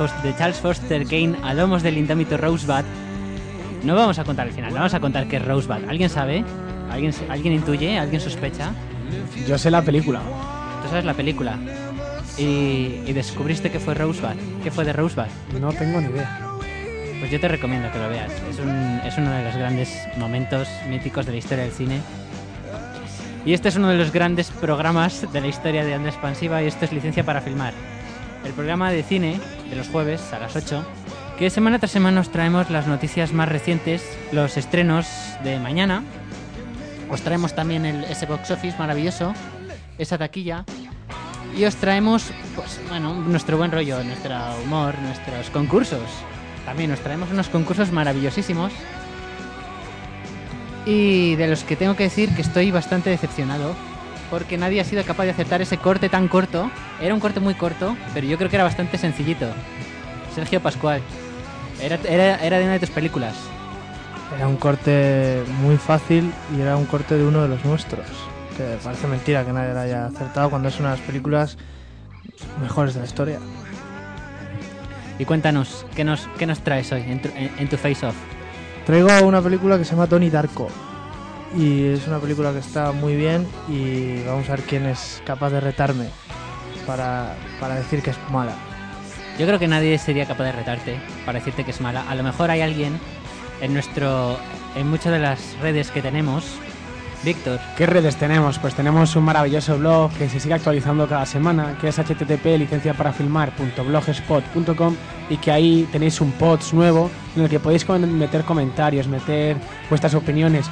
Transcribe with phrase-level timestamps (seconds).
[0.00, 2.84] Foster, de Charles Foster Kane a lomos del indómito Rosebud,
[3.84, 5.84] no vamos a contar el final, no vamos a contar qué es Rosebud.
[5.88, 6.42] ¿Alguien sabe?
[6.90, 7.98] ¿Alguien, ¿Alguien intuye?
[7.98, 8.72] ¿Alguien sospecha?
[9.46, 10.20] Yo sé la película.
[10.82, 11.58] Tú sabes la película.
[12.38, 14.36] Y, y descubriste que fue Rosebud.
[14.62, 15.26] ¿Qué fue de Rosebud?
[15.60, 16.40] No tengo ni idea.
[17.18, 18.32] Pues yo te recomiendo que lo veas.
[18.50, 22.00] Es, un- es uno de los grandes momentos míticos de la historia del cine.
[23.44, 26.66] Y este es uno de los grandes programas de la historia de Onda Expansiva y
[26.66, 27.74] esto es Licencia para Filmar.
[28.44, 29.38] El programa de cine
[29.70, 30.84] de los jueves a las 8,
[31.38, 35.06] que semana tras semana os traemos las noticias más recientes, los estrenos
[35.42, 36.02] de mañana.
[37.08, 39.32] Os traemos también el, ese box office maravilloso,
[39.96, 40.64] esa taquilla.
[41.56, 46.08] Y os traemos, pues bueno, nuestro buen rollo, nuestro humor, nuestros concursos.
[46.64, 48.72] También os traemos unos concursos maravillosísimos.
[50.84, 53.74] Y de los que tengo que decir que estoy bastante decepcionado.
[54.30, 56.70] Porque nadie ha sido capaz de acertar ese corte tan corto.
[57.00, 59.46] Era un corte muy corto, pero yo creo que era bastante sencillito.
[60.34, 61.00] Sergio Pascual.
[61.82, 63.34] Era, era, era de una de tus películas.
[64.36, 68.06] Era un corte muy fácil y era un corte de uno de los nuestros.
[68.56, 71.56] Que parece mentira que nadie lo haya acertado cuando es una de las películas
[72.62, 73.38] mejores de la historia.
[75.18, 78.14] Y cuéntanos, ¿qué nos, qué nos traes hoy en tu, en- en tu Face Off?
[78.86, 80.68] Traigo una película que se llama Tony Darko.
[81.56, 85.50] Y es una película que está muy bien y vamos a ver quién es capaz
[85.50, 86.10] de retarme
[86.86, 88.54] para, para decir que es mala.
[89.38, 92.08] Yo creo que nadie sería capaz de retarte para decirte que es mala.
[92.08, 93.00] A lo mejor hay alguien
[93.60, 94.38] en nuestro
[94.76, 96.44] en muchas de las redes que tenemos.
[97.22, 98.58] Víctor, ¿Qué redes tenemos?
[98.58, 104.96] Pues tenemos un maravilloso blog que se sigue actualizando cada semana, que es http licenciaparafilmar.blogspot.com
[105.28, 109.58] y que ahí tenéis un post nuevo en el que podéis meter comentarios, meter
[109.90, 110.64] vuestras opiniones,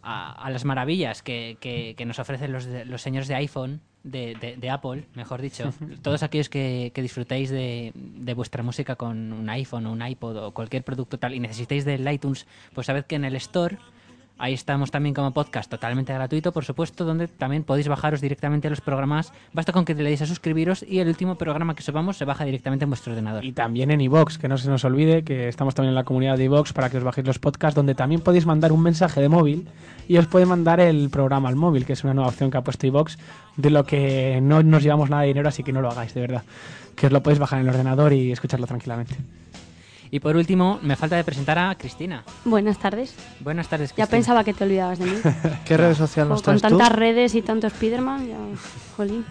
[0.02, 3.82] a, a las maravillas que, que- que nos ofrecen los, de- los señores de iPhone,
[4.04, 5.74] de, de- de Apple, mejor dicho.
[6.02, 10.38] Todos aquellos que, que disfrutéis de, de vuestra música con un iPhone o un iPod
[10.38, 13.78] o cualquier producto tal y necesitéis del iTunes, pues sabed que en el Store
[14.42, 18.82] Ahí estamos también como podcast totalmente gratuito, por supuesto, donde también podéis bajaros directamente los
[18.82, 19.32] programas.
[19.54, 22.44] Basta con que le deis a suscribiros y el último programa que subamos se baja
[22.44, 23.46] directamente en vuestro ordenador.
[23.46, 26.38] Y también en iVox, que no se nos olvide que estamos también en la comunidad
[26.40, 29.30] de iVox para que os bajéis los podcasts, donde también podéis mandar un mensaje de
[29.30, 29.68] móvil
[30.08, 32.64] y os puede mandar el programa al móvil, que es una nueva opción que ha
[32.64, 33.20] puesto iVox,
[33.58, 36.22] de lo que no nos llevamos nada de dinero, así que no lo hagáis, de
[36.22, 36.42] verdad.
[36.96, 39.18] Que os lo podéis bajar en el ordenador y escucharlo tranquilamente.
[40.14, 42.24] Y por último, me falta de presentar a Cristina.
[42.44, 43.16] Buenas tardes.
[43.40, 44.08] Buenas tardes, Ya Cristina.
[44.08, 45.14] pensaba que te olvidabas de mí.
[45.66, 46.62] ¿Qué red social Jo, nos con tú?
[46.62, 48.36] tantas redes y tanto Spiderman, ya.
[48.98, 49.26] Jolín.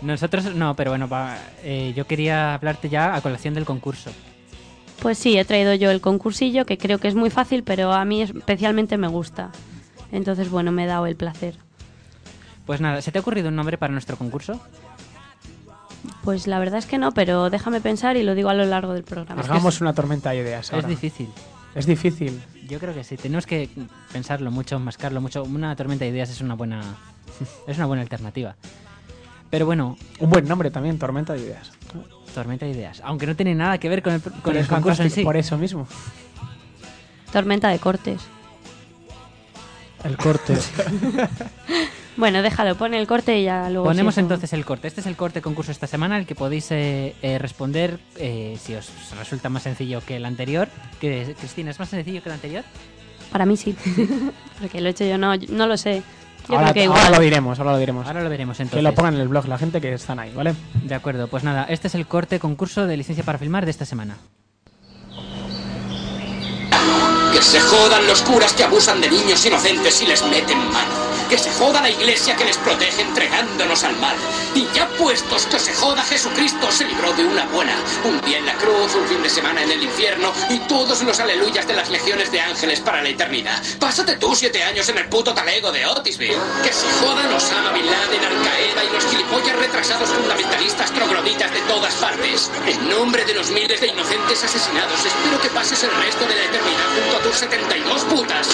[0.00, 4.10] Nosotros no, pero bueno, va, eh, yo quería hablarte ya a colación del concurso.
[5.02, 8.04] Pues sí, he traído yo el concursillo, que creo que es muy fácil, pero a
[8.04, 9.50] mí especialmente me gusta.
[10.10, 11.56] Entonces, bueno, me he dado el placer.
[12.64, 14.60] Pues nada, ¿se te ha ocurrido un nombre para nuestro concurso?
[16.22, 18.92] Pues la verdad es que no, pero déjame pensar y lo digo a lo largo
[18.92, 19.40] del programa.
[19.42, 20.66] Hagamos una tormenta de ideas.
[20.68, 20.88] Es ahora.
[20.88, 21.28] difícil.
[21.74, 22.40] Es difícil.
[22.68, 23.70] Yo creo que sí, tenemos que
[24.12, 25.42] pensarlo mucho, mascarlo mucho.
[25.44, 26.82] Una tormenta de ideas es una buena
[27.66, 28.56] es una buena alternativa.
[29.50, 31.70] Pero bueno, Un buen nombre también, tormenta de ideas.
[32.34, 34.68] tormenta de ideas, aunque no tiene nada que ver con el, con Pero el es
[34.68, 35.22] concurso en sí.
[35.24, 35.86] Por eso mismo.
[37.32, 38.20] Tormenta de cortes.
[40.04, 40.56] El corte.
[42.18, 43.86] Bueno, déjalo, pone el corte y ya luego.
[43.86, 44.88] Ponemos si entonces el corte.
[44.88, 48.74] Este es el corte concurso esta semana, el que podéis eh, eh, responder eh, si
[48.74, 50.68] os resulta más sencillo que el anterior.
[51.00, 52.64] Que, Cristina, ¿es más sencillo que el anterior?
[53.30, 53.76] Para mí sí.
[54.60, 56.02] Porque lo he hecho yo, no, no lo sé.
[56.48, 57.12] Yo ahora, creo que ahora igual.
[57.12, 58.06] lo diremos, ahora lo diremos.
[58.08, 60.54] Ahora lo veremos que lo pongan en el blog la gente que están ahí, ¿vale?
[60.82, 63.84] De acuerdo, pues nada, este es el corte concurso de licencia para filmar de esta
[63.84, 64.16] semana.
[67.32, 71.08] Que se jodan los curas que abusan de niños inocentes y les meten mano.
[71.28, 74.16] Que se joda la iglesia que les protege entregándonos al mal.
[74.54, 77.76] Y ya puestos, que se joda Jesucristo se libró de una buena.
[78.04, 81.20] Un día en la cruz, un fin de semana en el infierno y todos los
[81.20, 83.62] aleluyas de las legiones de ángeles para la eternidad.
[83.78, 86.38] Pásate tú siete años en el puto talego de Otisville.
[86.62, 91.60] Que se jodan Osama Bin Laden, Al Qaeda y los gilipollas retrasados fundamentalistas trogloditas de
[91.68, 92.50] todas partes.
[92.66, 96.44] En nombre de los miles de inocentes asesinados, espero que pases el resto de la
[96.44, 98.48] eternidad junto tus 72 putas.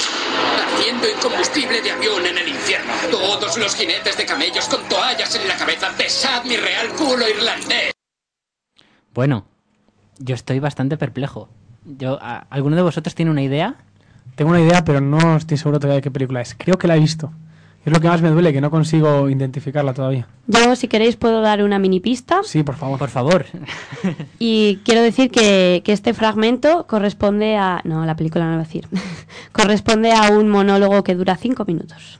[0.74, 2.92] Ardiendo en combustible de avión en el infierno.
[3.10, 5.90] Todos los jinetes de camellos con toallas en la cabeza.
[5.98, 7.92] Besad mi real culo irlandés.
[9.12, 9.46] Bueno,
[10.18, 11.48] yo estoy bastante perplejo.
[11.84, 13.76] Yo, ¿a- ¿Alguno de vosotros tiene una idea?
[14.36, 16.54] Tengo una idea, pero no estoy seguro todavía de qué película es.
[16.58, 17.32] Creo que la he visto.
[17.84, 20.26] Es lo que más me duele, que no consigo identificarla todavía.
[20.46, 22.40] Yo, si queréis, puedo dar una mini pista.
[22.42, 22.98] Sí, por favor.
[22.98, 23.44] Por favor.
[24.38, 27.80] Y quiero decir que, que este fragmento corresponde a.
[27.84, 28.88] No, la película no lo voy a decir.
[29.52, 32.18] corresponde a un monólogo que dura cinco minutos.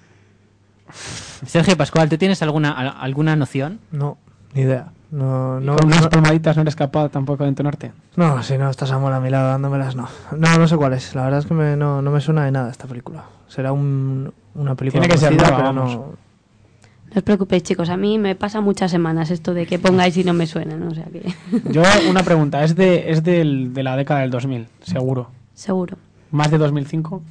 [1.46, 3.80] Sergio Pascual, ¿tú tienes alguna, a- alguna noción?
[3.90, 4.18] No,
[4.54, 4.92] ni idea.
[5.10, 7.92] No, Y no, con unas no, palmaditas no eres capaz tampoco de entonarte.
[8.16, 10.08] no, si no estás amor a mi lado dándomelas, no.
[10.36, 11.14] No, no sé cuál es.
[11.14, 13.24] La verdad es que me- no, no me suena de nada esta película.
[13.46, 15.94] Será un, una película Tiene que ser nueva, pero vamos.
[15.96, 16.24] no...
[17.14, 17.90] No os preocupéis, chicos.
[17.90, 20.88] A mí me pasa muchas semanas esto de que pongáis y no me suena, ¿no?
[20.90, 21.32] O sea que.
[21.72, 22.64] Yo, una pregunta.
[22.64, 25.28] Es de, es del- de la década del 2000, seguro.
[25.54, 25.96] Seguro.
[26.32, 27.22] ¿Más de 2005?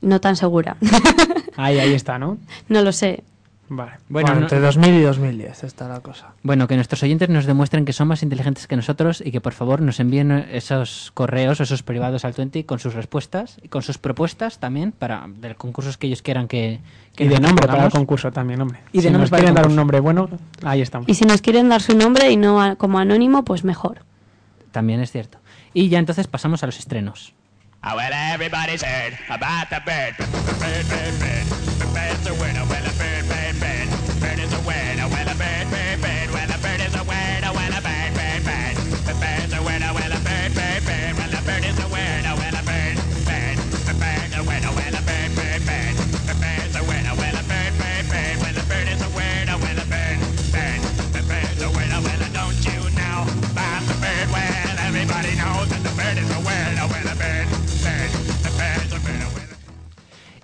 [0.00, 0.76] No tan segura.
[1.56, 2.38] Ahí, ahí está, ¿no?
[2.68, 3.22] no lo sé.
[3.68, 3.92] Vale.
[4.08, 6.34] Bueno, Bueno, no- entre 2000 y 2010 está la cosa.
[6.42, 9.54] Bueno, que nuestros oyentes nos demuestren que son más inteligentes que nosotros y que por
[9.54, 13.80] favor nos envíen esos correos o esos privados al 20 con sus respuestas y con
[13.82, 16.80] sus propuestas también para de concursos que ellos quieran que,
[17.16, 18.80] que Y de nombre para el concurso también, hombre.
[18.92, 20.28] Y de si nombre nos quieren dar un nombre bueno,
[20.64, 21.08] ahí estamos.
[21.08, 24.00] Y si nos quieren dar su nombre y no a- como anónimo, pues mejor.
[24.70, 25.38] También es cierto.
[25.72, 27.32] Y ya entonces pasamos a los estrenos.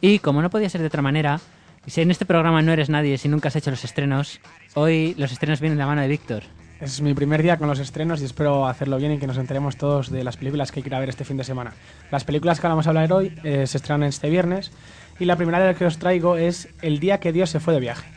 [0.08, 1.38] Y como no podía ser de otra manera,
[1.86, 4.40] si en este programa no eres nadie, si nunca has hecho los estrenos,
[4.72, 6.44] hoy los estrenos vienen de la mano de Víctor.
[6.80, 9.76] Es mi primer día con los estrenos y espero hacerlo bien y que nos enteremos
[9.76, 11.74] todos de las películas que hay a ver este fin de semana.
[12.10, 14.72] Las películas que vamos a hablar hoy eh, se estrenan este viernes
[15.20, 17.74] y la primera de las que os traigo es El día que Dios se fue
[17.74, 18.08] de viaje.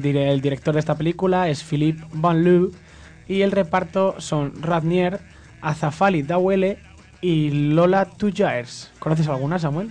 [0.00, 2.70] El director de esta película es Philippe Van Loo
[3.26, 5.18] y el reparto son Radnier,
[5.62, 6.78] Azafali Dawele
[7.20, 8.92] y Lola Tujaers.
[9.00, 9.90] ¿Conoces alguna, Samuel?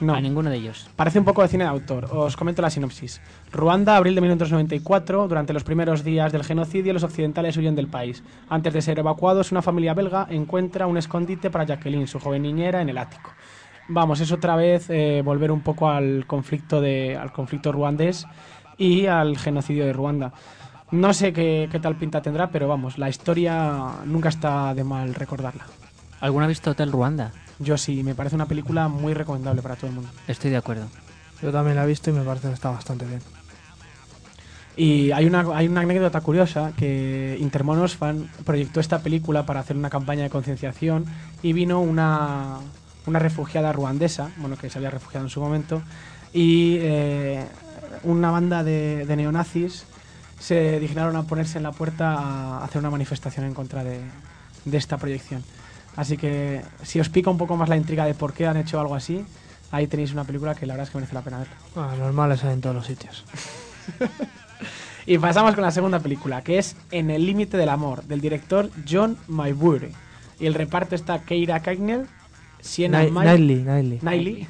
[0.00, 0.14] No.
[0.14, 0.88] A ninguno de ellos.
[0.96, 2.08] Parece un poco de cine de autor.
[2.10, 3.20] Os comento la sinopsis.
[3.52, 5.28] Ruanda, abril de 1994.
[5.28, 8.22] Durante los primeros días del genocidio, los occidentales huyen del país.
[8.48, 12.80] Antes de ser evacuados, una familia belga encuentra un escondite para Jacqueline, su joven niñera,
[12.80, 13.30] en el ático.
[13.88, 18.26] vamos, es otra vez eh, volver un poco al conflicto de, al conflicto ruandés
[18.78, 20.32] y al genocidio de Ruanda.
[20.92, 25.14] No sé qué, qué tal pinta tendrá, pero vamos, la historia nunca está de mal
[25.14, 25.66] recordarla.
[26.20, 27.32] ¿Alguno ha visto Hotel Ruanda?
[27.60, 30.10] Yo sí, me parece una película muy recomendable para todo el mundo.
[30.26, 30.86] Estoy de acuerdo.
[31.42, 33.20] Yo también la he visto y me parece que está bastante bien.
[34.76, 39.76] Y hay una, hay una anécdota curiosa que Intermonos Fan proyectó esta película para hacer
[39.76, 41.04] una campaña de concienciación
[41.42, 42.58] y vino una,
[43.04, 45.82] una refugiada ruandesa, bueno, que se había refugiado en su momento,
[46.32, 47.44] y eh,
[48.04, 49.84] una banda de, de neonazis
[50.38, 54.00] se dignaron a ponerse en la puerta a hacer una manifestación en contra de,
[54.64, 55.44] de esta proyección.
[55.96, 58.80] Así que si os pica un poco más la intriga de por qué han hecho
[58.80, 59.24] algo así,
[59.70, 61.48] ahí tenéis una película que la verdad es que merece la pena ver.
[61.76, 63.24] Ah, normales hay en todos los sitios.
[65.06, 68.70] Y pasamos con la segunda película, que es En el límite del amor, del director
[68.88, 69.92] John Maybury.
[70.38, 72.06] Y el reparto está Keira Cagnell,
[72.60, 73.04] Sienna.
[73.06, 74.46] Knightley,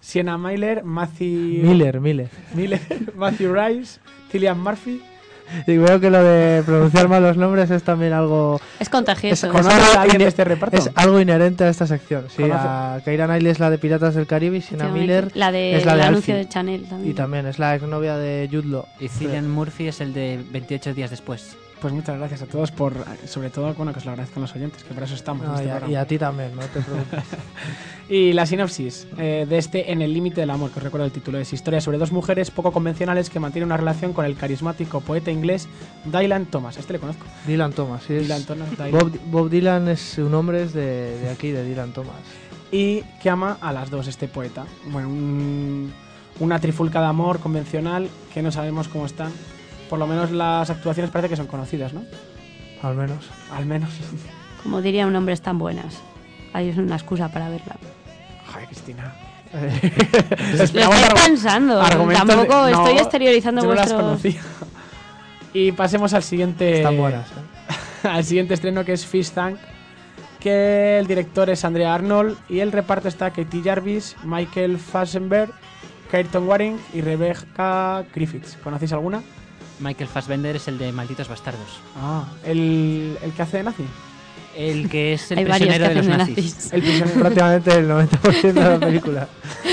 [0.00, 2.30] Sienna Miller, Matthew Miller, Miller.
[2.54, 2.80] Miller,
[3.16, 5.02] Matthew Rice, Cillian Murphy.
[5.66, 8.60] Y veo que lo de pronunciar mal los nombres es también algo...
[8.80, 9.46] Es contagioso.
[9.46, 10.76] Es- ¿Conoces algo a alguien de este reparto?
[10.76, 12.26] Es algo inherente a esta sección.
[12.34, 15.52] Sí, ¿Conoce- a Keira Knightley es la de Piratas del Caribe y Sienna Miller la
[15.52, 16.44] de, es la el de anuncio Alfie.
[16.44, 17.10] de Chanel también.
[17.10, 18.86] Y también es la exnovia de Jude Law.
[19.00, 21.56] Y Cillian Murphy es el de 28 días después.
[21.84, 22.94] Pues muchas gracias a todos por,
[23.26, 25.44] sobre todo, bueno, que os lo agradezcan los oyentes, que para eso estamos.
[25.44, 27.24] en No, este y, a, y a ti también, no te preocupes.
[28.08, 31.12] Y la sinopsis eh, de este En el límite del amor, que os recuerdo el
[31.12, 35.02] título, es historia sobre dos mujeres poco convencionales que mantienen una relación con el carismático
[35.02, 35.68] poeta inglés
[36.06, 36.78] Dylan Thomas.
[36.78, 37.26] Este le conozco.
[37.46, 38.14] Dylan Thomas, sí.
[38.14, 38.70] es- Dylan Thomas.
[38.70, 38.90] Dylan.
[38.92, 42.14] Bob, Bob Dylan es su nombre es de, de aquí, de Dylan Thomas.
[42.72, 44.64] Y que ama a las dos, este poeta.
[44.90, 45.92] Bueno, un-
[46.40, 49.32] una trifulca de amor convencional que no sabemos cómo están.
[49.88, 52.04] Por lo menos las actuaciones parece que son conocidas, ¿no?
[52.82, 53.30] Al menos.
[53.52, 53.90] Al menos.
[54.62, 56.00] Como diría un hombre, están buenas.
[56.52, 57.76] Ahí es una excusa para verla.
[58.52, 59.14] Joder, Cristina.
[60.56, 60.82] Lo estoy
[61.24, 61.80] pensando.
[61.80, 64.02] argumentos de- Tampoco no, estoy exteriorizando yo no las vuestros...
[64.02, 64.40] conocía.
[65.52, 66.78] Y pasemos al siguiente.
[66.78, 68.08] Están buenas, ¿eh?
[68.08, 69.56] al siguiente estreno que es Fish Tank,
[70.40, 75.50] que el director es Andrea Arnold y el reparto está Katie Jarvis, Michael Fassbender,
[76.10, 78.56] Kyrton Waring y Rebecca Griffiths.
[78.62, 79.22] ¿Conocéis alguna?
[79.80, 81.80] Michael Fassbender es el de Malditos Bastardos.
[81.96, 83.84] Ah, el, el que hace de nazi.
[84.56, 86.36] El que es el Hay prisionero de los nazis.
[86.36, 86.72] nazis.
[86.72, 87.20] El prisionero.
[87.20, 89.28] Prácticamente el 90% de la película.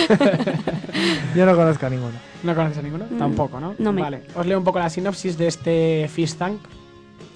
[1.35, 2.13] Yo no conozco a ninguno.
[2.43, 3.05] ¿No conoces a ninguno?
[3.09, 3.75] Mm, Tampoco, ¿no?
[3.77, 6.59] no me- Vale, os leo un poco la sinopsis de este Fish Tank.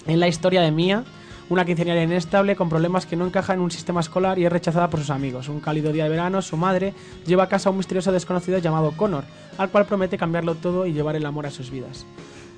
[0.07, 1.03] En la historia de Mia,
[1.49, 4.89] una quinceañera inestable con problemas que no encaja en un sistema escolar y es rechazada
[4.89, 5.47] por sus amigos.
[5.49, 6.93] Un cálido día de verano, su madre
[7.27, 9.23] lleva a casa a un misterioso desconocido llamado Connor,
[9.59, 12.05] al cual promete cambiarlo todo y llevar el amor a sus vidas.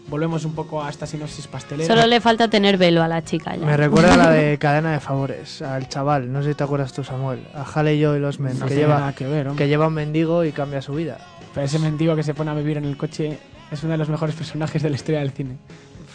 [0.08, 1.88] Volvemos un poco a esta sinopsis pastelera.
[1.94, 3.66] Solo le falta tener velo a la chica ya.
[3.66, 6.94] Me recuerda a la de Cadena de Favores, al chaval, no sé si te acuerdas
[6.94, 9.88] tú, Samuel, a Hale Joe y los Men, No que, lleva, que ver, que lleva
[9.88, 11.18] un mendigo y cambia su vida.
[11.54, 13.38] Pero ese mendigo que se pone a vivir en el coche
[13.70, 15.58] es uno de los mejores personajes de la historia del cine.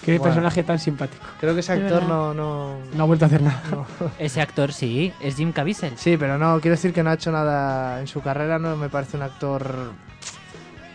[0.03, 0.25] Qué Bueno.
[0.25, 1.23] personaje tan simpático.
[1.39, 3.63] Creo que ese Es actor no, no, No ha vuelto a hacer nada.
[4.19, 5.93] Ese actor sí, es Jim Caviezel.
[5.97, 8.89] Sí, pero no, quiero decir que no ha hecho nada en su carrera, no me
[8.89, 9.93] parece un actor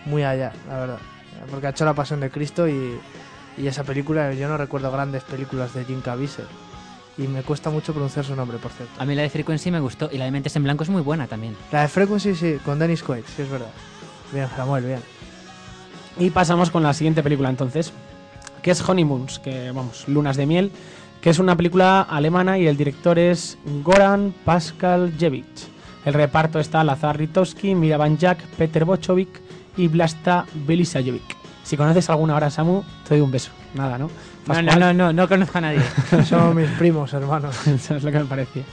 [0.05, 0.97] muy allá, la verdad.
[1.49, 2.99] Porque ha hecho La Pasión de Cristo y,
[3.57, 6.45] y esa película, yo no recuerdo grandes películas de Jim Caviezel.
[7.17, 8.93] Y me cuesta mucho pronunciar su nombre, por cierto.
[8.99, 11.01] A mí la de Frequency me gustó y la de Mentes en Blanco es muy
[11.01, 11.55] buena también.
[11.71, 13.71] La de Frequency, sí, con Dennis Quaid, sí, es verdad.
[14.31, 14.99] Bien, Samuel, bien.
[16.19, 17.91] Y pasamos con la siguiente película entonces,
[18.61, 20.71] que es Honeymoons, que vamos, Lunas de Miel,
[21.21, 25.45] que es una película alemana y el director es Goran Paskaljevic.
[26.05, 29.46] El reparto está Lazar Ritowski, Miravan Jack, Peter Bochovic
[29.77, 31.37] y Vlasta Belisajevic.
[31.63, 33.51] Si conoces alguna ahora, Samu, te doy un beso.
[33.73, 34.09] Nada, ¿no?
[34.47, 35.81] No, no, no, no, no conozco a nadie.
[36.25, 37.67] Somos mis primos, hermanos.
[37.67, 38.63] Eso es lo que me parecía.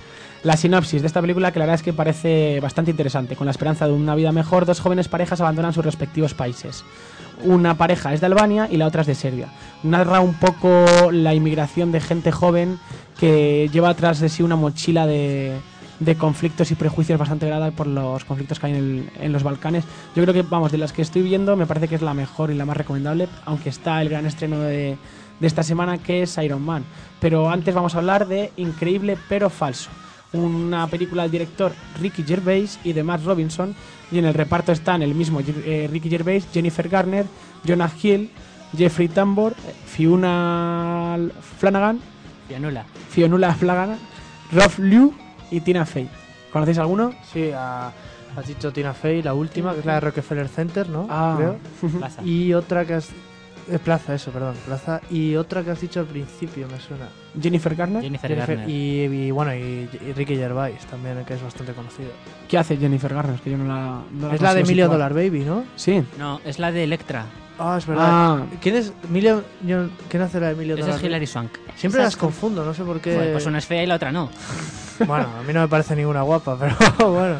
[0.45, 3.35] La sinopsis de esta película, que la verdad es que parece bastante interesante.
[3.35, 6.85] Con la esperanza de una vida mejor, dos jóvenes parejas abandonan sus respectivos países.
[7.43, 9.49] Una pareja es de Albania y la otra es de Serbia.
[9.83, 12.79] Narra un poco la inmigración de gente joven
[13.19, 15.59] que lleva atrás de sí una mochila de,
[16.01, 19.43] de conflictos y prejuicios bastante grande por los conflictos que hay en, el- en los
[19.43, 19.85] Balcanes.
[20.17, 22.51] Yo creo que, vamos, de las que estoy viendo, me parece que es la mejor
[22.51, 24.97] y la más recomendable, aunque está el gran estreno de,
[25.41, 26.85] de esta semana que es Iron Man.
[27.21, 29.91] Pero antes vamos a hablar de Increíble pero falso,
[30.33, 33.75] una película del director Ricky Gervais y de Matt Robinson,
[34.11, 37.25] y en el reparto están el mismo eh, Ricky Gervais, Jennifer Garner,
[37.67, 38.31] Jonah Hill,
[38.77, 39.55] Jeffrey Tambor,
[39.87, 41.17] Fiona
[41.59, 42.01] Flanagan,
[42.49, 42.85] Pianula.
[43.11, 43.99] Fionula Flanagan,
[44.53, 45.15] Rob Liu
[45.51, 46.09] y Tina Fey.
[46.53, 47.13] ¿Conocéis alguno?
[47.33, 47.91] Sí, a,
[48.37, 51.07] has dicho Tina Fey, la última, que es la de Rockefeller Center, ¿no?
[51.11, 51.35] Ah.
[51.37, 51.57] Creo.
[52.01, 52.23] Pasa.
[52.23, 53.11] Y otra que has...
[53.71, 54.55] Eh, Plaza, eso, perdón.
[54.67, 55.01] Plaza.
[55.11, 57.09] Y otra que has dicho al principio, me suena.
[57.41, 58.03] Jennifer Garner.
[58.03, 58.69] Jennifer, Jennifer- Garner.
[58.69, 62.11] y, y bueno, y, y Ricky Gervais también, que es bastante conocido.
[62.47, 63.37] ¿Qué hace Jennifer Garner?
[63.37, 64.03] Es que yo no la.
[64.13, 64.91] no es la de situar.
[64.91, 65.65] Dollar Baby, ¿no?
[65.77, 66.05] Sí.
[66.19, 67.25] No, es la de Electra.
[67.59, 68.05] Ah, es verdad.
[68.09, 71.27] Ah, ¿Quién es Million, yo- ¿Quién hace la de Million Esa es Hilary?
[71.27, 71.51] Swank.
[71.77, 73.15] Siempre las confundo, no sé por qué.
[73.15, 74.31] Joder, pues una es fea y la otra no.
[75.07, 77.37] Bueno, a mí no me parece ninguna guapa, pero bueno.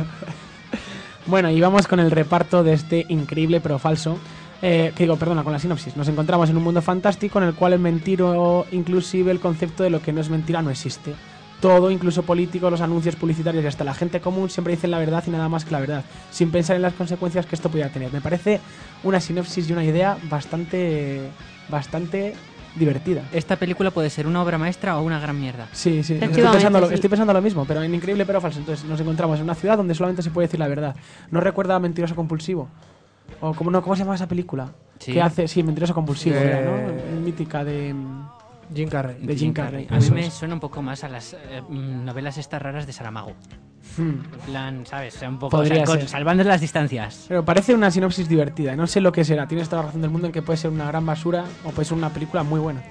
[1.27, 4.19] Bueno, y vamos con el reparto de este increíble pero falso.
[4.63, 5.97] Eh, que digo, perdona, con la sinopsis.
[5.97, 9.83] Nos encontramos en un mundo fantástico en el cual el mentir o inclusive el concepto
[9.83, 11.15] de lo que no es mentira no existe.
[11.65, 15.25] Todo, incluso políticos, los anuncios publicitarios y hasta la gente común siempre dicen la verdad
[15.27, 18.13] y nada más que la verdad, sin pensar en las consecuencias que esto pudiera tener.
[18.13, 18.61] Me parece
[19.03, 21.23] una sinopsis y una idea bastante,
[21.71, 22.35] bastante
[22.77, 23.23] divertida.
[23.33, 25.67] Esta película puede ser una obra maestra o una gran mierda.
[25.73, 26.19] Sí, sí.
[26.21, 26.95] Estoy pensando, lo, sí.
[26.97, 28.59] estoy pensando lo mismo, pero en increíble pero falso.
[28.59, 30.95] Entonces nos encontramos en una ciudad donde solamente se puede decir la verdad.
[31.31, 32.69] ¿No recuerda a Mentiroso Compulsivo?
[33.41, 34.69] ¿O cómo, no, cómo se llama esa película?
[34.99, 35.15] Sí.
[35.15, 37.21] Que hace, sí, Mentiroso Compulsivo, Eh, era, ¿no?
[37.23, 37.95] Mítica de...
[38.75, 39.17] Jim Carrey.
[39.21, 39.87] De Jim Carrey.
[39.91, 43.33] A mí me suena un poco más a las eh, novelas estas raras de Saramago.
[43.97, 44.03] Hmm.
[44.11, 45.17] En plan, ¿sabes?
[45.17, 47.27] O sea, un poco o sea, con- salvando las distancias.
[47.29, 48.75] Pero parece una sinopsis divertida.
[48.77, 49.47] No sé lo que será.
[49.47, 51.85] Tienes toda la razón del mundo en que puede ser una gran basura o puede
[51.87, 52.83] ser una película muy buena.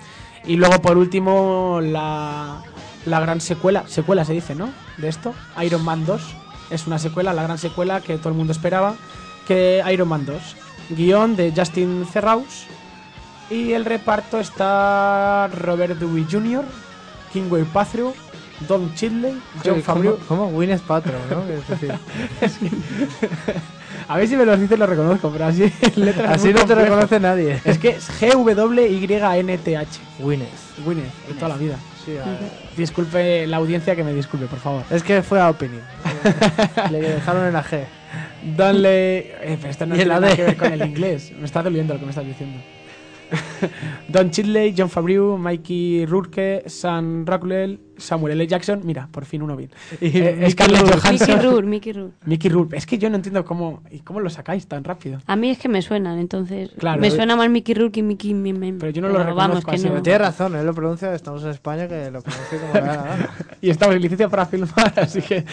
[0.45, 2.61] Y luego, por último, la,
[3.05, 3.85] la gran secuela.
[3.87, 4.69] Secuela se dice, ¿no?
[4.97, 5.33] De esto.
[5.63, 6.35] Iron Man 2.
[6.69, 8.95] Es una secuela, la gran secuela que todo el mundo esperaba.
[9.47, 10.55] Que Iron Man 2.
[10.91, 12.65] Guión de Justin Cerraus.
[13.49, 16.63] Y el reparto está Robert Downey Jr.,
[17.31, 18.13] Kingway Paltrow,
[18.67, 20.17] Don Chidley, John Favreau.
[20.27, 20.45] ¿Cómo?
[20.45, 20.51] ¿Cómo?
[20.51, 21.43] Gwyneth Paltrow, ¿no?
[21.53, 21.93] Es decir,
[24.07, 26.59] A ver si me los dice y los reconozco, pero así letras así no te
[26.59, 26.83] complejas.
[26.89, 27.59] reconoce nadie.
[27.63, 29.87] Es que es G-W-Y-N-T-H.
[30.19, 30.49] Gwyneth.
[30.83, 31.77] Gwyneth, de toda la vida.
[32.03, 32.13] Sí,
[32.75, 34.83] Disculpe la audiencia que me disculpe, por favor.
[34.89, 35.79] Es que fue a opening.
[36.91, 37.85] Le dejaron en la G.
[38.57, 39.19] Donle.
[39.19, 41.31] Eh, pero esto no tiene nada que ver con el inglés.
[41.39, 42.59] Me está doliendo lo que me estás diciendo.
[44.07, 48.47] Don Chidley, John Favreau, Mikey Rourke, Sam Rockwell, Samuel L.
[48.47, 48.81] Jackson.
[48.83, 49.69] Mira, por fin uno bien.
[50.01, 50.99] Y Eh, Mickey Scarlett Rourke.
[50.99, 51.27] Johansson.
[51.27, 52.13] Mickey Rourke, Mickey Rourke.
[52.25, 52.77] Mickey Rourke.
[52.77, 53.81] Es que yo no entiendo cómo.
[53.91, 55.19] ¿Y cómo lo sacáis tan rápido?
[55.27, 56.71] A mí es que me suenan, entonces.
[56.77, 57.11] Claro, me eh.
[57.11, 58.73] suena más Mickey Rourke y Mickey Meme.
[58.79, 59.89] Pero yo no lo vamos, reconozco que así, no.
[59.89, 59.91] ¿eh?
[59.93, 63.29] Pero tiene razón, él lo pronuncia, estamos en España, que lo pronuncia como la gana.
[63.61, 65.45] Y estamos en licencia para filmar, así que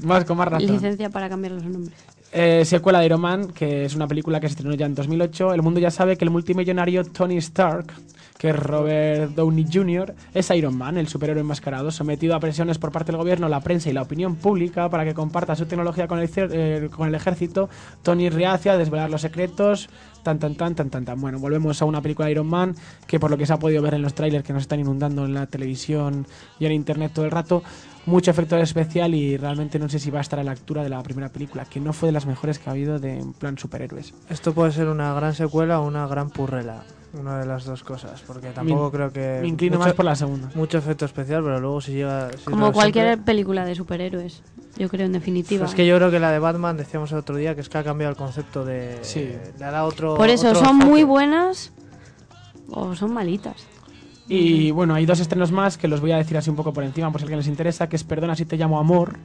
[0.00, 0.66] más con más razón.
[0.68, 1.94] Licencia para cambiar los nombres.
[2.34, 5.52] Eh, secuela de Iron Man, que es una película que se estrenó ya en 2008.
[5.52, 7.92] El mundo ya sabe que el multimillonario Tony Stark,
[8.38, 12.90] que es Robert Downey Jr., es Iron Man, el superhéroe enmascarado, sometido a presiones por
[12.90, 16.20] parte del gobierno, la prensa y la opinión pública para que comparta su tecnología con
[16.20, 17.68] el, eh, ejército.
[18.02, 19.90] Tony reacia a desvelar los secretos.
[20.22, 21.20] Tan, tan, tan, tan, tan, tan.
[21.20, 22.74] Bueno, volvemos a una película de Iron Man
[23.06, 25.26] que, por lo que se ha podido ver en los trailers que nos están inundando
[25.26, 26.26] en la televisión
[26.58, 27.62] y en internet todo el rato,
[28.06, 30.88] mucho efecto especial y realmente no sé si va a estar a la altura de
[30.88, 33.56] la primera película, que no fue de las mejores que ha habido de en plan
[33.58, 34.12] superhéroes.
[34.28, 36.82] Esto puede ser una gran secuela o una gran purrela.
[37.14, 39.38] Una de las dos cosas, porque tampoco creo que.
[39.42, 40.48] Me inclino mucho, más por la segunda.
[40.54, 42.30] mucho efecto especial, pero luego si llega.
[42.38, 44.42] si Como cualquier siempre- película de superhéroes.
[44.78, 45.66] Yo creo, en definitiva.
[45.66, 47.76] Es que yo creo que la de Batman, decíamos el otro día, que es que
[47.76, 48.98] ha cambiado el concepto de.
[49.02, 49.30] Sí.
[49.58, 50.14] Le ha dado otro.
[50.14, 50.90] Por eso, otro son enfoque.
[50.90, 51.70] muy buenas
[52.70, 53.66] o son malitas.
[54.28, 56.84] Y bueno, hay dos estrenos más que los voy a decir así un poco por
[56.84, 59.18] encima, por si alguien les interesa, que es Perdona si te llamo amor.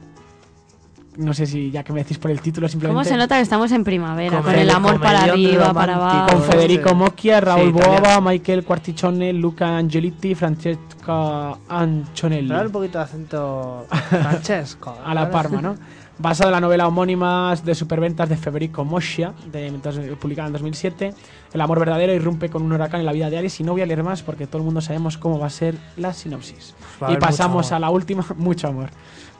[1.16, 2.94] No sé si ya que me decís por el título simplemente...
[2.94, 4.40] ¿Cómo se nota que estamos en primavera?
[4.40, 6.28] Con el amor para arriba, para abajo.
[6.32, 6.94] Con Federico.
[6.94, 8.30] Mocchia, Raúl Sí, Boava, italiano.
[8.30, 12.46] Michael Quarticcione, Luca Angeliti, Francesca Ancionelli.
[12.48, 14.96] Trae un poquito de acento Francesco.
[15.04, 15.74] a la Parma, ¿no?
[16.20, 21.14] Basado en la novela homónima de superventas de Federico Moscia, de, entonces, publicada en 2007.
[21.52, 23.82] El amor verdadero irrumpe con un huracán en la vida de Aries y no voy
[23.82, 26.74] a leer más porque todo el mundo sabemos cómo va a ser la sinopsis.
[27.08, 28.90] y pasamos a la última, mucho amor,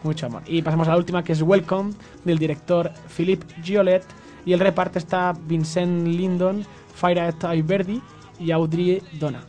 [0.05, 0.43] mucho amor.
[0.47, 4.05] Y pasamos a la última que es Welcome, del director Philippe Giolet.
[4.47, 6.65] Y el reparto está Vincent Lindon,
[6.95, 8.01] Fayette Iverdi
[8.39, 9.43] y Audrey Donna.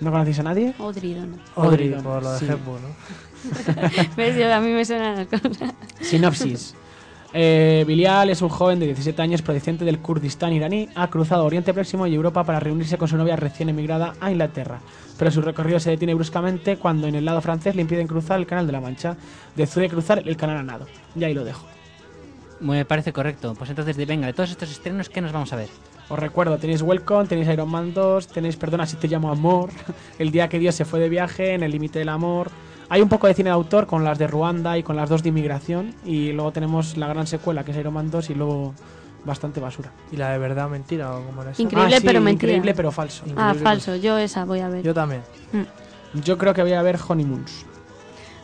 [0.00, 0.74] ¿No conocéis a nadie?
[0.80, 1.36] Audrey Donna.
[1.54, 2.46] Audrey, Audrey, por lo de sí.
[2.46, 2.88] Hepburn, ¿no?
[4.16, 4.36] ¿Ves?
[4.36, 5.72] Yo- a mí me suenan las cosas.
[6.00, 6.74] Sinopsis.
[7.36, 10.88] Eh, Bilial es un joven de 17 años procedente del Kurdistán iraní.
[10.94, 14.78] Ha cruzado Oriente Próximo y Europa para reunirse con su novia recién emigrada a Inglaterra.
[15.18, 18.46] Pero su recorrido se detiene bruscamente cuando en el lado francés le impiden cruzar el
[18.46, 19.16] Canal de la Mancha.
[19.56, 20.86] Decide cruzar el canal a nado.
[21.16, 21.66] Y ahí lo dejo.
[22.60, 23.54] Me parece correcto.
[23.58, 25.68] Pues entonces, de- venga, de todos estos estrenos, ¿qué nos vamos a ver?
[26.08, 29.70] Os recuerdo, tenéis Welcome, tenéis Iron Man 2, tenéis Perdona si te llamo amor,
[30.20, 32.50] El día que Dios se fue de viaje, En el límite del amor.
[32.94, 35.20] Hay un poco de cine de autor con las de Ruanda y con las dos
[35.24, 35.92] de inmigración.
[36.04, 38.72] Y luego tenemos la gran secuela que es Iron Man 2 y luego
[39.24, 39.90] bastante basura.
[40.12, 41.60] Y la de verdad mentira, o como era eso.
[41.60, 42.52] Increíble, Ah, sí, pero mentira.
[42.52, 43.24] Increíble pero falso.
[43.26, 43.62] Ah, Increíble.
[43.64, 43.96] falso.
[43.96, 44.84] Yo esa voy a ver.
[44.84, 45.22] Yo también.
[46.22, 47.66] Yo creo que voy a ver Honeymoons.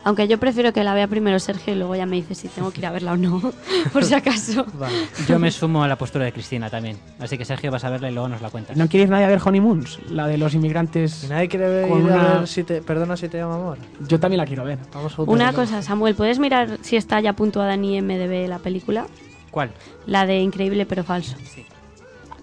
[0.03, 2.71] Aunque yo prefiero que la vea primero Sergio y luego ya me dice si tengo
[2.71, 3.39] que ir a verla o no,
[3.93, 4.65] por si acaso.
[4.73, 4.95] Vale.
[5.27, 6.97] Yo me sumo a la postura de Cristina también.
[7.19, 8.75] Así que Sergio vas a verla y luego nos la cuentas.
[8.77, 9.99] ¿No quiere ir nadie a ver Honeymoons?
[10.09, 11.27] La de los inmigrantes.
[11.29, 12.81] Nadie quiere ir Con a una- ver si te...
[12.81, 13.77] Perdona si te llamo amor.
[14.07, 14.79] Yo también la quiero ver.
[14.93, 19.05] Vamos a Una cosa, Samuel, ¿puedes mirar si está ya puntuada en IMDB la película?
[19.51, 19.71] ¿Cuál?
[20.07, 21.35] La de Increíble pero falso.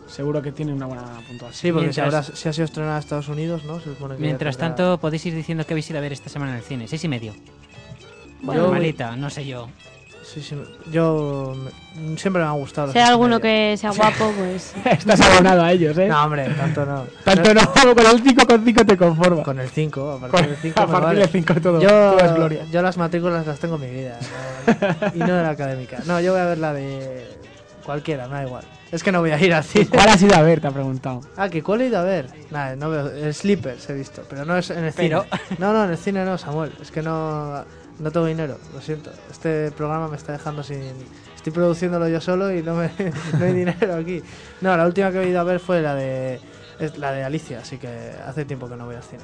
[0.09, 1.53] Seguro que tiene una buena puntuación.
[1.53, 3.79] Sí, porque si, habrá- si ha sido estrenada en Estados Unidos, ¿no?
[3.79, 6.29] Se supone que Mientras tendrá- tanto, podéis ir diciendo que habéis ido a ver esta
[6.31, 6.89] semana en el cine.
[6.89, 7.35] Seis y medio.
[8.41, 9.69] Bueno, Yo- Normalita, no sé yo.
[10.25, 10.55] Sí, sí,
[10.93, 11.55] yo...
[12.19, 12.93] Siempre me han gustado.
[12.93, 14.75] Si hay alguno que sea guapo, pues...
[14.85, 16.07] Estás abonado a ellos, ¿eh?
[16.07, 17.05] No, hombre, tanto no.
[17.25, 19.45] Tanto no, con el 5,5 te conformas.
[19.45, 22.19] Con el 5, a Con- partir del 5 a partir del 5 todo, yo, todo
[22.21, 22.65] es gloria.
[22.71, 24.19] yo las matrículas las tengo en mi vida.
[24.67, 25.07] ¿no?
[25.15, 26.01] y no de la académica.
[26.05, 27.27] No, yo voy a ver la de
[27.89, 28.65] cualquiera, me da igual.
[28.93, 29.87] Es que no voy a ir al cine.
[29.89, 30.61] ¿Cuál has ido a ver?
[30.61, 31.23] Te ha preguntado.
[31.39, 32.29] Ah, ¿que cuál he ido a ver?
[32.51, 33.09] Nada, no veo.
[33.09, 35.57] El Sleepers he visto, pero no es en el Pero- cine.
[35.59, 36.71] No, no, en el cine no, Samuel.
[36.83, 37.65] Es que no,
[37.99, 39.11] no tengo dinero, lo siento.
[39.31, 40.83] Este programa me está dejando sin...
[41.35, 42.91] Estoy produciéndolo yo solo y no, me,
[43.39, 44.23] no hay dinero aquí.
[44.61, 46.39] No, la última que he ido a ver fue la de...
[46.79, 47.89] Es la de Alicia, así que
[48.27, 49.23] hace tiempo que no voy al cine.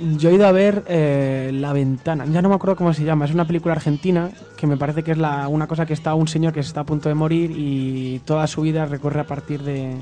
[0.00, 2.24] Yo he ido a ver eh, La Ventana.
[2.26, 3.24] Ya no me acuerdo cómo se llama.
[3.24, 6.28] Es una película argentina que me parece que es la, una cosa que está un
[6.28, 9.96] señor que está a punto de morir y toda su vida recorre a partir de,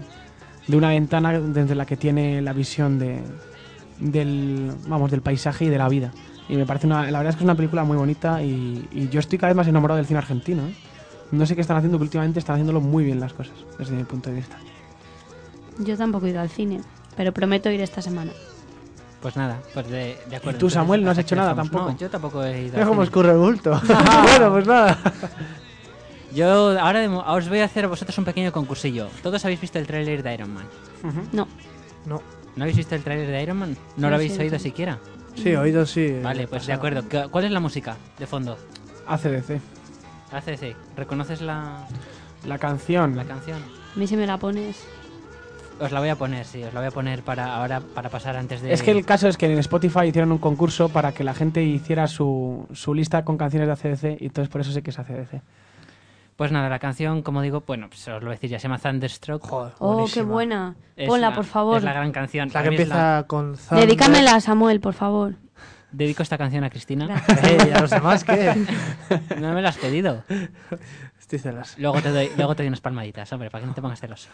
[0.67, 3.21] de una ventana desde la que tiene la visión de,
[3.99, 6.13] del, vamos, del paisaje y de la vida.
[6.49, 9.09] Y me parece una, la verdad es que es una película muy bonita y, y
[9.09, 10.67] yo estoy cada vez más enamorado del cine argentino.
[10.67, 10.75] ¿eh?
[11.33, 14.05] No sé qué están haciendo, que últimamente están haciéndolo muy bien las cosas, desde mi
[14.05, 14.59] punto de vista.
[15.79, 16.83] Yo tampoco he ido al cine,
[17.17, 18.31] pero prometo ir esta semana.
[19.21, 20.57] Pues nada, pues de, de acuerdo.
[20.59, 21.91] ¿Y tú, Samuel, no has hecho nada tampoco?
[21.91, 22.75] No, yo tampoco he ido.
[22.75, 23.81] Mira cómo escurre el bulto.
[24.23, 24.99] bueno, pues nada.
[26.35, 29.09] Yo ahora de mo- os voy a hacer a vosotros un pequeño concursillo.
[29.23, 30.67] ¿Todos habéis visto el tráiler de Iron Man?
[31.33, 31.49] No,
[32.05, 32.21] No.
[32.57, 33.71] ¿No habéis visto el tráiler de Iron Man?
[33.97, 34.99] ¿No No lo habéis oído siquiera?
[35.35, 36.19] Sí, oído sí.
[36.23, 37.03] Vale, pues de acuerdo.
[37.03, 38.57] ¿Cu- ¿Cuál es la música de fondo?
[39.07, 39.61] ACDC.
[40.33, 40.77] ACC.
[40.97, 41.87] ¿Reconoces la,
[42.47, 43.15] La canción.
[43.17, 43.59] la canción?
[43.95, 44.85] a mí si me la pones...
[45.79, 48.37] Os la voy a poner, sí, os la voy a poner para ahora para pasar
[48.37, 48.73] antes de.
[48.73, 51.63] Es que el caso es que en Spotify hicieron un concurso para que la gente
[51.63, 54.99] hiciera su, su lista con canciones de ACDC y entonces por eso sé que es
[54.99, 55.43] ACDC.
[56.37, 58.65] Pues nada, la canción, como digo, bueno, pues os lo voy a decir, ya se
[58.65, 59.43] llama Thunderstruck.
[59.43, 60.77] Joder, Oh, qué buena.
[60.97, 61.79] Es Ponla, la- por favor.
[61.79, 62.51] Es la gran canción.
[62.53, 63.87] La que empieza con Thunder.
[63.87, 65.35] Dedícamela, Samuel, por favor.
[65.93, 67.07] Dedico esta canción a Cristina.
[67.07, 67.43] Gracias.
[67.45, 68.55] Eh, ¿Y a los demás qué?
[69.41, 70.25] No me la has pedido.
[71.19, 71.75] Estoy celoso.
[71.79, 74.29] Luego te doy, luego te doy unas palmaditas, hombre, para que no te pongas celoso.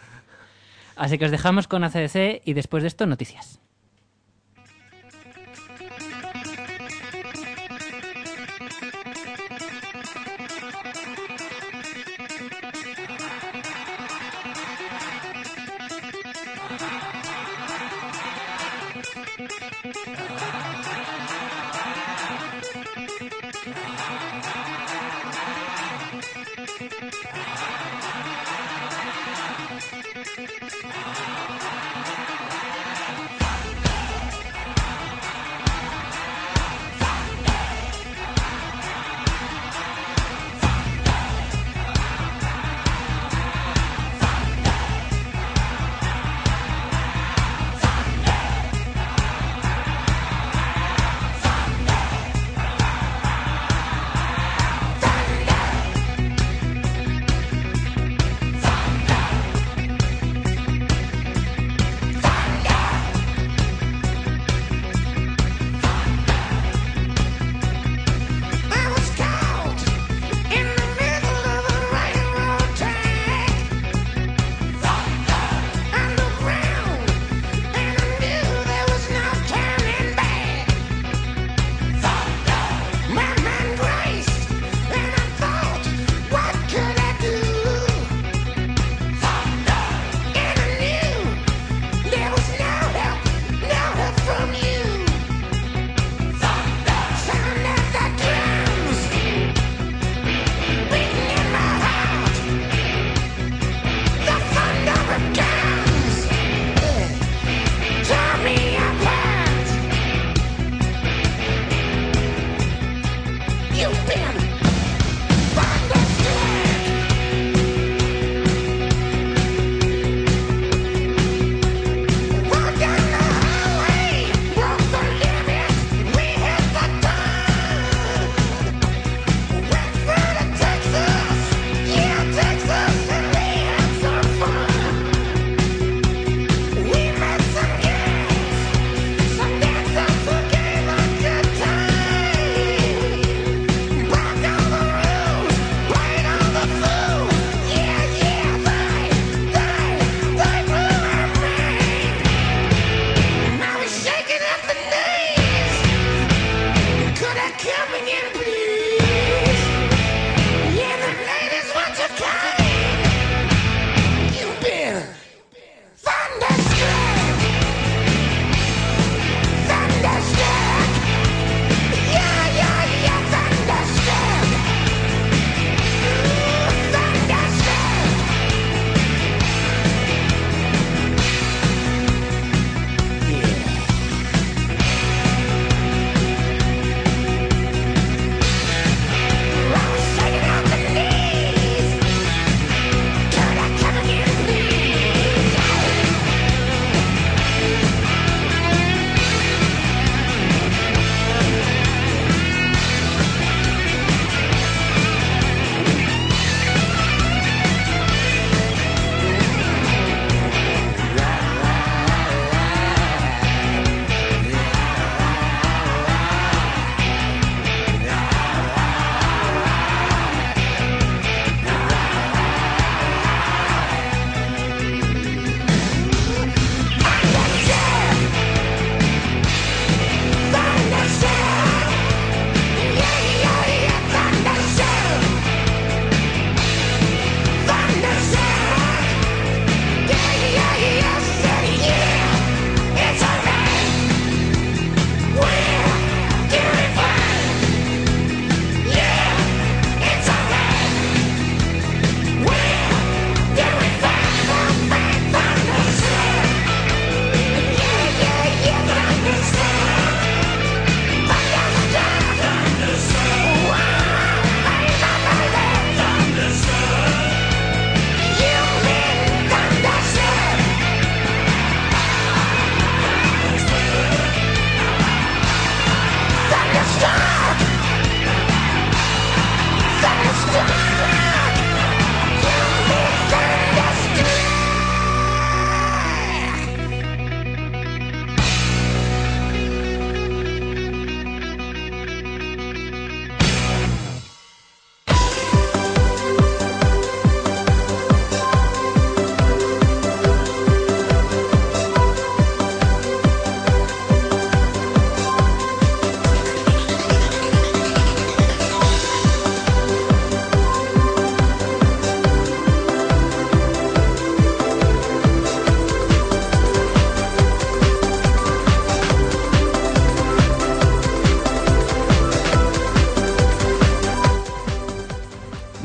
[0.95, 3.59] Así que os dejamos con ACDC y después de esto, noticias.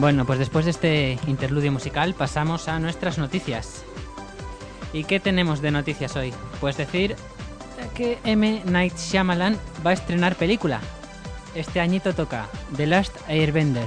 [0.09, 3.83] Bueno, pues después de este interludio musical pasamos a nuestras noticias.
[4.95, 6.33] ¿Y qué tenemos de noticias hoy?
[6.63, 7.15] Pues decir
[7.95, 8.63] que M.
[8.65, 10.81] Night Shyamalan va a estrenar película.
[11.55, 13.87] Este añito toca The Last Airbender.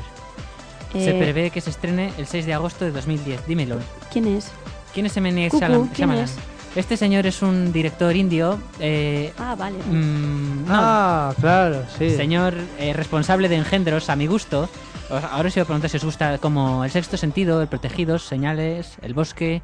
[0.93, 3.47] Se Eh, prevé que se estrene el 6 de agosto de 2010.
[3.47, 3.79] Dímelo.
[4.13, 4.51] ¿Quién es?
[4.93, 5.31] ¿Quién es M.
[5.31, 5.81] Night Shyamalan?
[5.88, 6.25] ¿quién Shyamalan?
[6.25, 6.36] es?
[6.75, 8.60] Este señor es un director indio.
[8.79, 9.79] eh, Ah, vale.
[9.79, 12.12] mm, no, Ah, claro, sí.
[12.12, 14.69] Señor eh, responsable de engendros, a mi gusto.
[15.12, 18.24] Os- Ahora os iba a preguntar si os gusta como El Sexto Sentido, El Protegidos,
[18.24, 19.62] Señales, El Bosque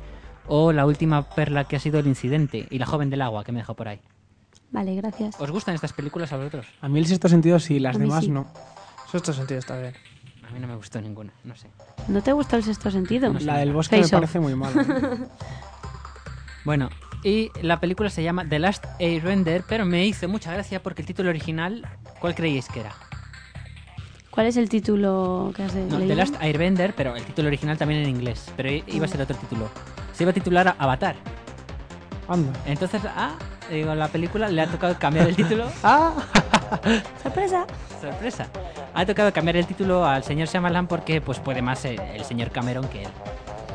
[0.47, 3.51] o la última perla que ha sido El Incidente y La Joven del Agua que
[3.51, 3.99] me dejó por ahí.
[4.71, 5.39] Vale, gracias.
[5.39, 6.65] ¿Os gustan estas películas a vosotros?
[6.81, 8.29] A mí el sexto sentido sí, las demás sí.
[8.31, 8.47] no.
[9.11, 9.93] Sexto sentido está bien.
[10.47, 11.67] A mí no me gustó ninguna, no sé.
[12.07, 13.31] ¿No te gusta el sexto sentido?
[13.31, 13.45] No sé.
[13.45, 14.19] La del bosque me Face off.
[14.21, 14.85] parece muy mala.
[16.65, 16.89] Bueno,
[17.23, 21.05] y la película se llama The Last Airbender, pero me hizo mucha gracia porque el
[21.07, 21.87] título original,
[22.19, 22.93] ¿cuál creíais que era?
[24.37, 26.09] ¿Cuál es el título que has No, leído?
[26.09, 29.35] The Last Airbender, pero el título original también en inglés, pero iba a ser otro
[29.35, 29.67] título.
[30.13, 31.15] Se iba a titular Avatar.
[32.27, 32.51] Anda.
[32.67, 33.31] Entonces, ah,
[33.71, 35.65] digo, la película le ha tocado cambiar el título.
[35.83, 36.13] Ah,
[37.23, 37.65] ¡Sorpresa!
[37.99, 38.45] Sorpresa.
[38.93, 42.51] Ha tocado cambiar el título al señor Shyamalan porque pues puede más el, el señor
[42.51, 43.09] Cameron que él.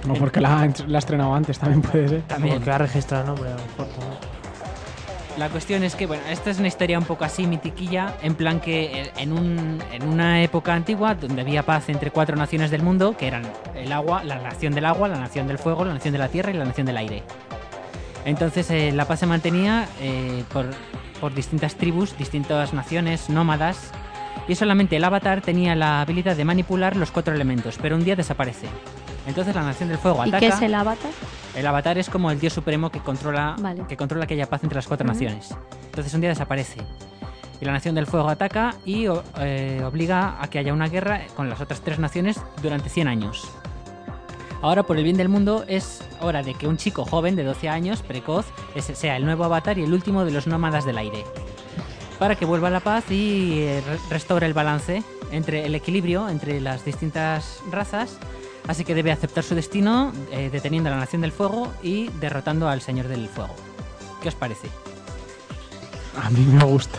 [0.07, 2.23] No, porque la, la ha estrenado antes, también puede ser.
[2.23, 2.55] También.
[2.55, 3.57] porque ha registrado mejor.
[3.57, 3.92] también.
[5.43, 8.61] La cuestión es que, bueno, esta es una historia un poco así mitiquilla, en plan
[8.61, 12.83] que eh, en, un- en una época antigua donde había paz entre cuatro naciones del
[12.85, 13.43] mundo, que eran
[13.75, 16.53] el agua, la nación del agua, la nación del fuego, la nación de la tierra
[16.53, 17.25] y la nación del aire.
[18.25, 20.67] Entonces eh, la paz se mantenía eh, por,
[21.21, 23.91] por distintas tribus, distintas naciones, nómadas,
[24.47, 28.15] y solamente el avatar tenía la habilidad de manipular los cuatro elementos, pero un día
[28.15, 28.69] desaparece.
[29.27, 30.39] Entonces la nación del fuego ¿Y ataca.
[30.39, 31.11] qué es el avatar?
[31.55, 33.85] El avatar es como el dios supremo que controla, Vale.
[33.87, 35.55] que controla que haya paz entre las cuatro naciones.
[35.87, 36.81] Entonces un día desaparece.
[37.61, 39.07] Y la nación del fuego ataca y
[39.39, 43.49] eh, obliga a que haya una guerra con las otras tres naciones durante 100 años.
[44.63, 47.69] Ahora, por el bien del mundo, es hora de que un chico joven de 12
[47.69, 48.47] años, precoz,
[48.81, 51.25] sea el nuevo avatar y el último de los nómadas del aire.
[52.19, 56.61] Para que vuelva la paz y eh, re- restaure el balance entre el equilibrio entre
[56.61, 58.19] las distintas razas.
[58.67, 62.69] Así que debe aceptar su destino, eh, deteniendo a la Nación del Fuego y derrotando
[62.69, 63.55] al Señor del Fuego.
[64.23, 64.69] ¿Qué os parece?
[66.23, 66.99] A mí me gusta.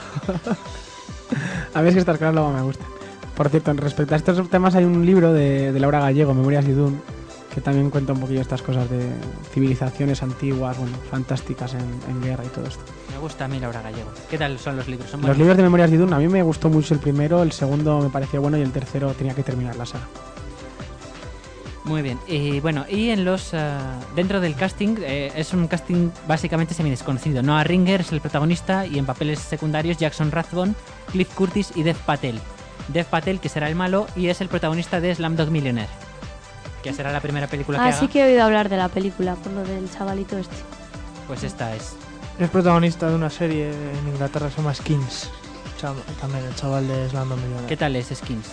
[1.73, 2.87] a ver si estas cosas luego me gustan.
[3.35, 6.73] Por cierto, respecto a estos temas hay un libro de, de Laura Gallego, Memorias de
[6.73, 6.97] Dune,
[7.53, 9.11] que también cuenta un poquillo estas cosas de
[9.51, 12.83] civilizaciones antiguas, bueno, fantásticas en, en guerra y todo esto.
[13.11, 14.11] Me gusta a mí Laura Gallego.
[14.29, 15.09] ¿Qué tal son los libros?
[15.09, 17.51] ¿Son Los libros de Memorias de Dune, a mí me gustó mucho el primero, el
[17.51, 20.07] segundo me pareció bueno y el tercero tenía que terminar la saga.
[21.85, 22.17] Muy bien.
[22.27, 26.89] Y bueno, y en los ah, dentro del casting eh, es un casting básicamente semi
[26.89, 27.43] desconocido.
[27.43, 30.73] Noah Ringer es el protagonista y en papeles secundarios Jackson Rathbone,
[31.11, 32.39] Cliff Curtis y Dev Patel.
[32.87, 35.89] Dev Patel que será el malo y es el protagonista de Slamdog Millionaire,
[36.83, 37.99] que será la primera película que Ah, haga.
[37.99, 40.55] sí que he oído hablar de la película, por lo del chavalito este.
[41.27, 41.95] Pues esta es.
[42.39, 45.29] Es protagonista de una serie en Inglaterra que se llama Skins.
[46.21, 47.67] También el chaval de Slando Millionaire.
[47.67, 48.47] ¿Qué tal es Skins?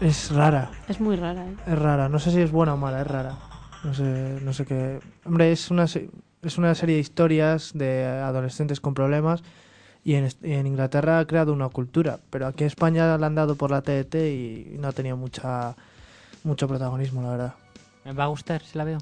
[0.00, 1.54] Es rara, Es muy rara, ¿eh?
[1.66, 2.08] es rara.
[2.08, 3.34] No sé si es buena o mala, es rara.
[3.84, 4.98] No sé, no sé qué.
[5.24, 6.10] Hombre, es una, se-
[6.42, 9.42] es una serie de historias de adolescentes con problemas
[10.04, 13.26] y en, est- y en Inglaterra ha creado una cultura, pero aquí en España la
[13.26, 15.74] han dado por la TET y no ha tenido mucha,
[16.44, 17.54] mucho protagonismo, la verdad.
[18.04, 18.98] ¿Me va a gustar si la veo?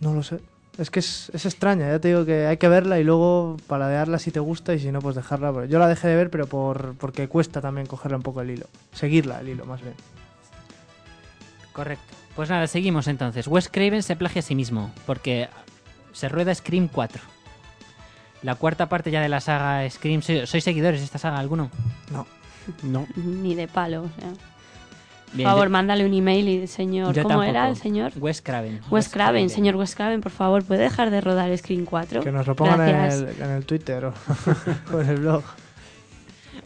[0.00, 0.38] No lo sé.
[0.78, 4.18] Es que es, es extraña, ya te digo que hay que verla y luego paladearla
[4.18, 5.52] si te gusta y si no, pues dejarla.
[5.52, 8.50] Pero Yo la dejé de ver, pero por porque cuesta también cogerle un poco el
[8.50, 8.66] hilo.
[8.92, 9.94] Seguirla, el hilo, más bien.
[11.72, 12.14] Correcto.
[12.34, 13.46] Pues nada, seguimos entonces.
[13.46, 15.48] Wes Craven se plagia a sí mismo, porque
[16.12, 17.22] se rueda Scream 4.
[18.42, 20.22] La cuarta parte ya de la saga Scream.
[20.22, 21.70] ¿Sois sois seguidores de esta saga alguno?
[22.10, 22.26] No.
[22.82, 23.06] No.
[23.16, 24.32] Ni de palo, o sea.
[25.26, 27.70] Por Bien, favor, mándale un email y señor, yo ¿cómo era tampoco.
[27.76, 28.12] el señor?
[28.16, 28.80] Wes Craven.
[28.90, 32.22] Wes Craven, señor Wes Craven, por favor, ¿puede dejar de rodar Screen 4?
[32.22, 34.14] Que nos lo pongan en el, en el Twitter o,
[34.94, 35.42] o en el blog.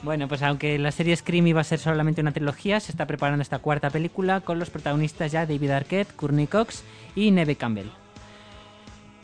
[0.03, 3.40] Bueno, pues aunque la serie Scream iba a ser solamente una trilogía, se está preparando
[3.42, 6.85] esta cuarta película con los protagonistas ya David Arquette, Courtney Cox
[7.16, 7.88] y Neve Campbell.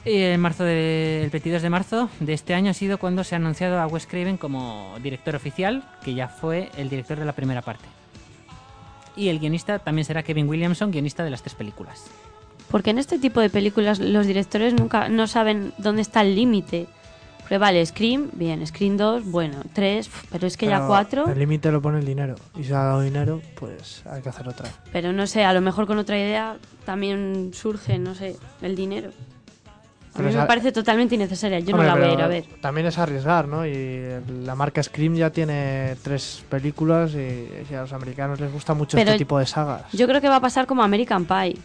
[0.07, 3.35] Y en marzo de- el 22 de marzo de este año ha sido cuando se
[3.35, 7.33] ha anunciado a Wes Craven como director oficial, que ya fue el director de la
[7.35, 7.85] primera parte.
[9.17, 12.05] Y el guionista también será Kevin Williamson, guionista de las tres películas.
[12.71, 16.87] Porque en este tipo de películas los directores nunca no saben dónde está el límite.
[17.41, 21.39] Porque vale, Scream, bien, Scream 2, bueno, 3, pero es que ya Pero 4, El
[21.39, 22.37] límite lo pone el dinero.
[22.59, 24.71] Y si ha dado dinero, pues hay que hacer otra.
[24.91, 29.11] pero no sé, a lo mejor con otra idea también surge, no sé, el dinero.
[30.17, 31.59] A mí me parece totalmente innecesaria.
[31.59, 32.45] Yo Hombre, no la voy a ir pero a ver.
[32.61, 33.67] También es arriesgar, ¿no?
[33.67, 34.01] Y
[34.45, 38.97] la marca Scream ya tiene tres películas y, y a los americanos les gusta mucho
[38.97, 39.83] Pero este tipo de sagas.
[39.93, 41.57] Yo creo que va a pasar como American Pie.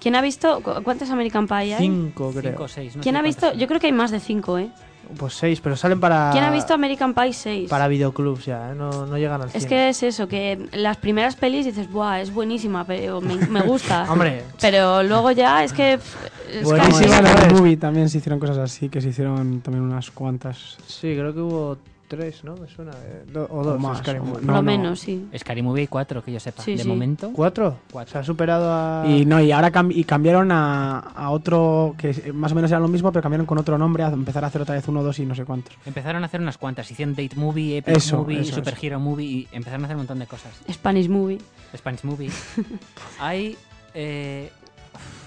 [0.00, 0.60] ¿Quién ha visto?
[0.62, 1.78] cu- ¿Cuántas American Pie hay?
[1.78, 2.52] Cinco, creo.
[2.52, 2.94] Cinco o seis.
[2.94, 3.52] no ¿Quién ha visto?
[3.54, 4.68] Yo creo que hay más de cinco, ¿eh?
[5.16, 6.30] Pues seis, pero salen para.
[6.32, 7.70] ¿Quién ha visto American Pie 6?
[7.70, 8.74] Para videoclubs ya, ¿eh?
[8.74, 9.66] No, no llegan al Es cine.
[9.68, 14.06] que es eso, que las primeras pelis dices, ¡buah, es buenísima, pero me, me gusta!
[14.10, 14.42] Hombre.
[14.60, 15.94] Pero luego ya es que...
[15.94, 20.76] es Buenísima, el movie también se hicieron cosas así, que se hicieron también unas cuantas.
[20.86, 22.56] Sí, creo que hubo tres, ¿no?
[22.56, 22.92] Me suena.
[23.04, 24.40] eh, do- o dos, más, Scary Movie.
[24.46, 24.62] No, lo no.
[24.62, 25.26] menos, sí.
[25.36, 26.62] Scary Movie hay cuatro, que yo sepa.
[26.62, 26.88] Sí, de sí.
[26.88, 27.30] momento.
[27.32, 27.78] ¿Cuatro?
[27.92, 28.12] Cuatro.
[28.12, 29.04] Se ha superado a.
[29.06, 32.80] Y no, y ahora cam- y cambiaron a, a otro que más o menos era
[32.80, 35.18] lo mismo, pero cambiaron con otro nombre, a empezar a hacer otra vez uno, dos
[35.18, 35.74] y no sé cuántos.
[35.84, 36.90] Empezaron a hacer unas cuantas.
[36.90, 38.86] Hicieron Date Movie, Epic Eso, Movie, eso, Super eso.
[38.86, 40.52] Hero Movie y empezaron a hacer un montón de cosas.
[40.70, 41.38] Spanish Movie.
[41.76, 42.30] Spanish Movie.
[43.20, 43.56] hay.
[43.94, 44.50] eh,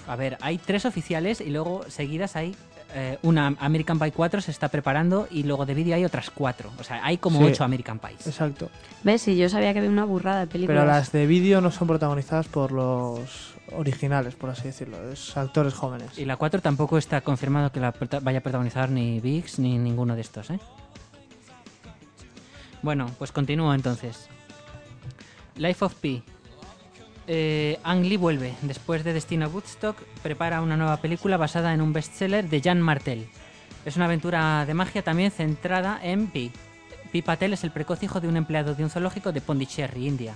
[0.08, 2.56] a ver, hay tres oficiales y luego seguidas hay.
[2.94, 6.70] Eh, una American Pie 4 se está preparando y luego de vídeo hay otras cuatro.
[6.78, 7.44] O sea, hay como Sí.
[7.46, 8.26] ocho American Pies.
[8.26, 8.70] Exacto.
[9.02, 9.22] ¿Ves?
[9.22, 10.80] Sí, yo sabía que había una burrada de películas.
[10.82, 15.10] Pero las de vídeo no son protagonizadas por los originales, por así decirlo.
[15.10, 16.18] Es actores jóvenes.
[16.18, 20.14] Y la 4 tampoco está confirmado que la vaya a protagonizar ni Vix ni ninguno
[20.16, 20.58] de estos, ¿eh?
[22.82, 24.28] Bueno, pues continúo entonces.
[25.56, 26.22] Life of Pi.
[27.26, 28.54] Eh, Ang Lee vuelve.
[28.62, 33.26] Después de Destino Woodstock, prepara una nueva película basada en un bestseller de Jan Martel.
[33.84, 36.50] Es una aventura de magia también centrada en Pi.
[37.12, 40.34] Pi Patel es el precoz hijo de un empleado de un zoológico de Pondicherry, India.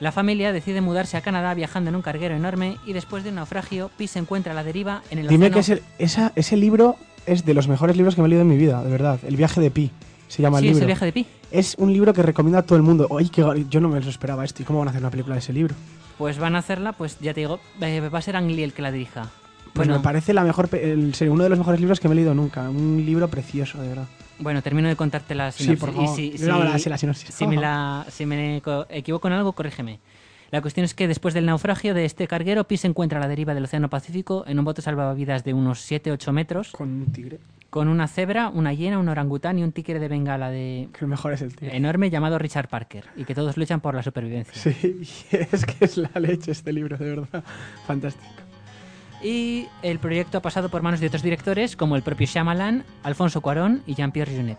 [0.00, 3.36] La familia decide mudarse a Canadá viajando en un carguero enorme y después de un
[3.36, 5.54] naufragio, Pi se encuentra a la deriva en el Dime océano.
[5.54, 8.48] que ese, esa- ese libro es de los mejores libros que me he leído en
[8.48, 9.18] mi vida, de verdad.
[9.26, 9.90] El viaje de Pi
[10.28, 10.84] se llama Sí, el es libro.
[10.84, 11.26] el viaje de Pi.
[11.50, 13.06] Es un libro que recomiendo a todo el mundo.
[13.10, 14.62] Oye, que yo no me lo esperaba esto.
[14.62, 15.74] ¿Y cómo van a hacer una película de ese libro?
[16.18, 18.72] Pues van a hacerla, pues ya te digo, eh, va a ser Ang Lee el
[18.72, 19.30] que la dirija.
[19.72, 22.16] Pues bueno, me parece la mejor, el- uno de los mejores libros que me he
[22.16, 22.68] leído nunca.
[22.68, 24.06] Un libro precioso, de verdad.
[24.40, 25.80] bueno, termino de contarte la Sí, sinopsis.
[25.84, 26.18] por favor.
[26.20, 27.34] Y si, Yo no la si- la sinopsis.
[27.34, 29.98] si me, la- si me co- equivoco en algo, corrígeme.
[30.50, 33.28] La cuestión es que después del naufragio de este carguero, Pi se encuentra a la
[33.28, 37.38] deriva del Océano Pacífico en un bote salvavidas de unos 7-8 metros, Con un tigre.
[37.68, 41.34] con una cebra, una hiena, un orangután y un tigre de bengala de Que mejor
[41.34, 41.76] es el tigre.
[41.76, 44.54] enorme llamado Richard Parker, y que todos luchan por la supervivencia.
[44.54, 47.44] Sí, es que es la leche este libro, de verdad.
[47.86, 48.26] Fantástico.
[49.22, 53.40] Y el proyecto ha pasado por manos de otros directores como el propio Shyamalan, Alfonso
[53.42, 54.58] Cuarón y Jean-Pierre Jeunet.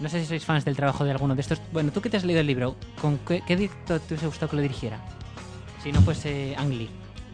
[0.00, 1.60] No sé si sois fans del trabajo de alguno de estos.
[1.72, 4.50] Bueno, tú que te has leído el libro, ¿con qué, qué director te hubiese gustado
[4.50, 4.98] que lo dirigiera?
[5.82, 6.90] Si no fuese Ang Lee.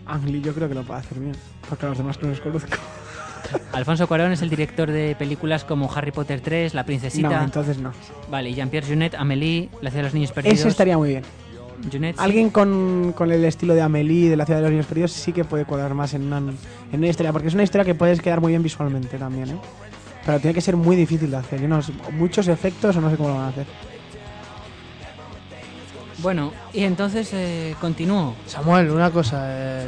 [0.07, 1.37] Ang Lee yo creo que lo puede hacer bien.
[1.69, 2.71] Porque a los demás no los conozco.
[3.73, 7.29] Alfonso Cuarón es el director de películas como Harry Potter 3, La Princesita.
[7.29, 7.93] No, entonces no.
[8.31, 10.61] Vale, y Jean-Pierre Jeunet, Amélie, La ciudad de los niños perdidos.
[10.61, 11.25] Ese estaría muy bien.
[11.91, 12.23] Jeunet, sí.
[12.23, 15.33] Alguien con, con el estilo de Amélie de la ciudad de los niños perdidos sí
[15.33, 16.55] que puede cuadrar más en una, en
[16.93, 19.57] una historia, porque es una historia que puedes quedar muy bien visualmente también, ¿eh?
[20.25, 21.61] Pero tiene que ser muy difícil de hacer.
[21.61, 23.67] Yo no sé, muchos efectos o no sé cómo lo van a hacer.
[26.19, 28.35] Bueno, y entonces eh, continúo.
[28.47, 29.45] Samuel, una cosa.
[29.49, 29.87] eh,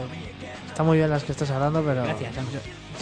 [0.67, 2.03] está muy bien las que estás hablando, pero.
[2.05, 2.35] Gracias.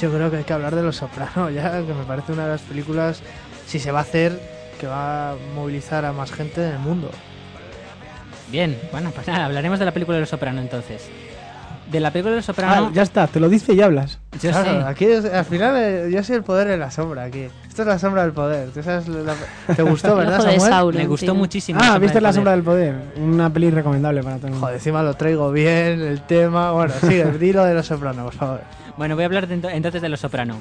[0.01, 2.51] Yo creo que hay que hablar de Los Sopranos ya, que me parece una de
[2.51, 3.23] las películas,
[3.67, 4.41] si se va a hacer,
[4.81, 7.11] que va a movilizar a más gente en el mundo.
[8.51, 11.09] Bien, bueno, pues nada, hablaremos de la película de Los Soprano entonces.
[11.95, 12.87] De la película de Los Soprano.
[12.89, 14.19] Ah, ya está, te lo dice y hablas.
[14.43, 14.87] yo claro, sé.
[14.89, 17.47] aquí es- al final eh, yo soy el poder en la sombra aquí.
[17.69, 18.69] Esto es la sombra del poder.
[18.71, 19.35] ¿Tú sabes la-
[19.75, 20.95] ¿Te gustó, verdad, Samuel?
[20.97, 21.35] Me gustó tío.
[21.35, 21.81] muchísimo.
[21.83, 22.33] Ah, viste La.
[22.33, 22.95] Sombra del Poder.
[23.17, 24.67] Una peli recomendable para todo el mundo.
[24.67, 26.73] Joder, encima lo traigo bien, el tema.
[26.73, 28.61] Bueno, sigue, dilo de Los Sopranos, por favor.
[28.97, 30.61] Bueno, voy a hablar de ento- entonces de Los Soprano.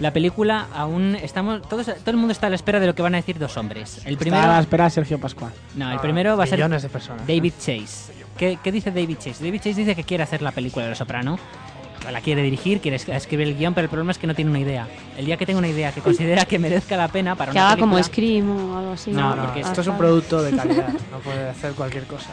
[0.00, 3.02] La película aún estamos todos todo el mundo está a la espera de lo que
[3.02, 3.98] van a decir dos hombres.
[3.98, 5.52] El Está a la primero espera de Sergio Pascual.
[5.76, 7.26] No, el primero va a ser Millones de personas.
[7.26, 8.19] David Chase.
[8.40, 9.44] ¿Qué, qué dice David Chase?
[9.44, 11.38] David Chase dice que quiere hacer la película de Los Soprano.
[12.10, 14.50] La quiere dirigir, quiere es- escribir el guion, pero el problema es que no tiene
[14.50, 14.88] una idea.
[15.18, 17.66] El día que tenga una idea que considera que merezca la pena para Que una
[17.72, 19.10] haga como película, Scream o algo así.
[19.10, 20.88] No, No, porque esto es un Ah, producto de calidad.
[21.10, 22.30] No puede hacer cualquier cosa.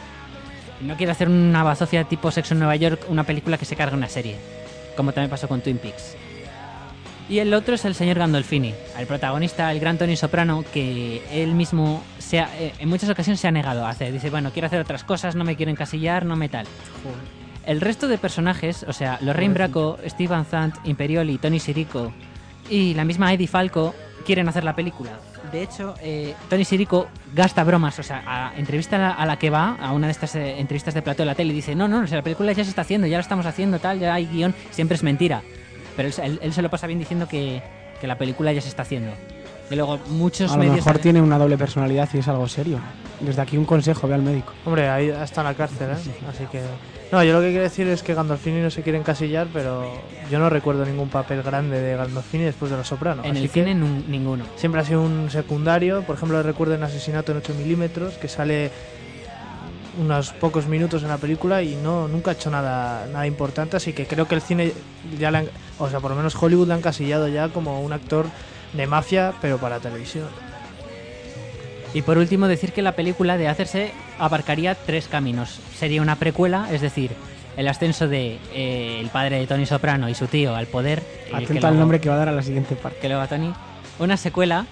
[0.80, 3.94] no quiere hacer una bazofia tipo Sexo en Nueva York, una película que se carga
[3.94, 4.36] una serie,
[4.96, 6.16] como también pasó con Twin Peaks.
[7.28, 11.52] Y el otro es el señor Gandolfini, el protagonista, el gran Tony Soprano, que él
[11.54, 14.12] mismo se ha- eh, en muchas ocasiones se ha negado a hacer.
[14.12, 16.66] Dice, bueno, quiero hacer otras cosas, no me quiero encasillar, no me tal.
[17.66, 22.14] El resto de personajes, o sea, Lorraine Bracco, Steve Van Zandt, Imperioli, Tony Sirico
[22.70, 25.10] y la misma Eddie Falco quieren hacer la película.
[25.52, 29.76] De hecho, eh, Tony Sirico gasta bromas, o sea, a entrevista a la, que va,
[29.80, 32.00] a una de estas eh, entrevistas de plató de la tele, y dice, no, no,
[32.00, 34.26] o sea, la película ya se está haciendo, ya la estamos haciendo, tal, ya hay
[34.26, 35.42] guion, siempre es mentira.
[35.98, 37.60] Pero él, él- él se lo pasa bien diciendo que,
[38.00, 39.10] que la película ya se está haciendo.
[39.70, 40.76] Y luego muchos A lo medios...
[40.76, 42.78] mejor tiene una doble personalidad y es algo serio.
[43.20, 44.54] Desde aquí un consejo, ve al médico.
[44.64, 46.10] Hombre, ahí está en la cárcel, ¿eh?
[46.30, 46.62] Así que...
[47.10, 49.90] No, yo lo que quiero decir es que Gandolfini no se quiere encasillar, pero
[50.30, 53.24] yo no recuerdo ningún papel grande de Gandolfini después de Los Sopranos.
[53.26, 54.44] En así el que cine ninguno.
[54.56, 56.02] siempre ha sido un secundario.
[56.02, 58.70] Por ejemplo, recuerdo en Asesinato en 8 milímetros, que sale
[59.98, 63.92] unos pocos minutos en la película y no nunca ha hecho nada nada importante, así
[63.92, 64.72] que creo que el cine
[65.18, 67.92] ya le han- o sea, por lo menos Hollywood le han encasillado ya como un
[67.92, 68.26] actor
[68.72, 70.26] de mafia, pero para televisión.
[71.94, 75.58] Y por último, decir que la película de hacerse abarcaría tres caminos.
[75.76, 77.12] Sería una precuela, es decir,
[77.56, 81.02] el ascenso de eh, el padre de Tony Soprano y su tío al poder.
[81.32, 82.98] el que Atento al nombre que va a dar a la siguiente parte.
[83.00, 83.52] que luego a Tony.
[83.98, 84.66] Una secuela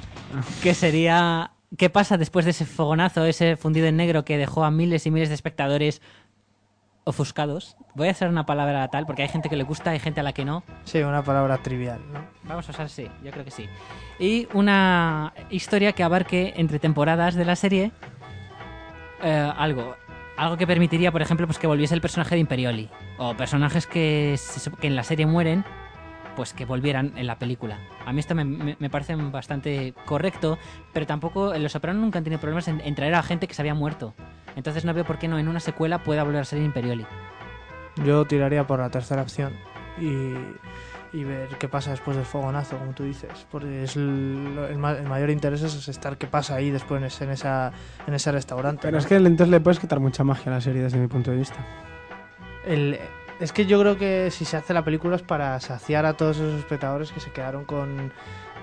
[0.62, 4.70] que sería qué pasa después de ese fogonazo, ese fundido en negro que dejó a
[4.70, 6.02] miles y miles de espectadores
[7.04, 7.76] ofuscados.
[7.94, 10.22] Voy a hacer una palabra tal porque hay gente que le gusta, hay gente a
[10.24, 10.64] la que no.
[10.84, 12.20] Sí, una palabra trivial, ¿no?
[12.42, 13.68] Vamos a usar sí, yo creo que sí.
[14.18, 17.92] Y una historia que abarque entre temporadas de la serie
[19.22, 19.96] eh, algo.
[20.36, 22.90] Algo que permitiría, por ejemplo, pues que volviese el personaje de Imperioli.
[23.18, 24.38] O personajes que,
[24.80, 25.64] que en la serie mueren,
[26.36, 27.78] pues que volvieran en la película.
[28.04, 30.58] A mí esto me, me- me parece bastante correcto,
[30.92, 33.54] pero tampoco en Los Sopranos nunca han tenido problemas en, en traer a gente que
[33.54, 34.14] se había muerto.
[34.54, 37.04] Entonces no veo por qué no en una secuela pueda volver a ser Imperioli.
[38.04, 39.54] Yo tiraría por la tercera opción
[39.98, 40.34] y,
[41.16, 43.46] y ver qué pasa después del fogonazo, como tú dices.
[43.50, 47.06] Porque es el, el ma- el mayor interés es estar qué pasa ahí después en
[47.06, 47.72] ese, en esa,
[48.06, 48.80] en ese restaurante.
[48.82, 48.98] Pero ¿no?
[48.98, 51.38] es que entonces le puedes quitar mucha magia a la serie desde mi punto de
[51.38, 51.56] vista.
[52.66, 52.98] El-
[53.40, 56.36] es que yo creo que si se hace la película es para saciar a todos
[56.36, 58.12] esos espectadores que se quedaron con,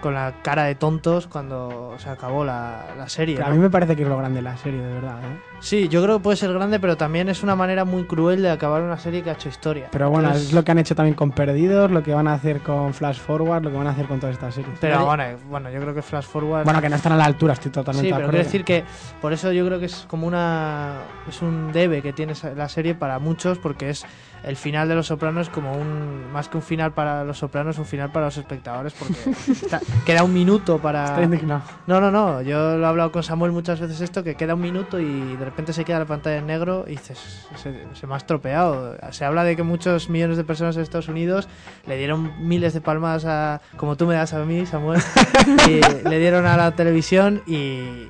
[0.01, 3.35] con la cara de tontos cuando se acabó la, la serie.
[3.35, 5.19] Pero a mí me parece que es lo grande la serie, de verdad.
[5.23, 5.52] ¿eh?
[5.59, 8.49] Sí, yo creo que puede ser grande, pero también es una manera muy cruel de
[8.49, 9.87] acabar una serie que ha hecho historia.
[9.91, 12.33] Pero bueno, Entonces- es lo que han hecho también con Perdidos, lo que van a
[12.33, 14.77] hacer con Flash Forward, lo que van a hacer con todas estas series.
[14.81, 16.65] Pero bueno, bueno, yo creo que Flash Forward.
[16.65, 18.31] Bueno, que no están a la altura, estoy totalmente Sí, de pero acuerdo.
[18.31, 18.83] quiero decir que
[19.21, 20.95] por eso yo creo que es como una
[21.29, 24.05] es un debe que tiene la serie para muchos porque es
[24.43, 27.85] el final de Los Sopranos como un más que un final para Los Sopranos, un
[27.85, 29.13] final para los espectadores porque
[29.51, 31.61] está- queda un minuto para Estoy indignado.
[31.87, 34.61] No, no, no, yo lo he hablado con Samuel muchas veces esto que queda un
[34.61, 38.13] minuto y de repente se queda la pantalla en negro y dices, se, se me
[38.13, 38.95] ha estropeado.
[39.11, 41.47] Se habla de que muchos millones de personas en Estados Unidos
[41.87, 45.01] le dieron miles de palmadas a como tú me das a mí, Samuel,
[45.69, 47.53] y le dieron a la televisión y,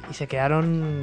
[0.09, 0.99] y se quedaron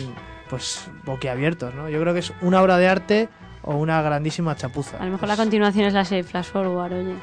[0.48, 1.88] pues boquiabiertos, ¿no?
[1.88, 3.28] Yo creo que es una obra de arte
[3.62, 4.96] o una grandísima chapuza.
[4.98, 7.14] A lo mejor la Pues- continuación es la serie Flash Forward, oye.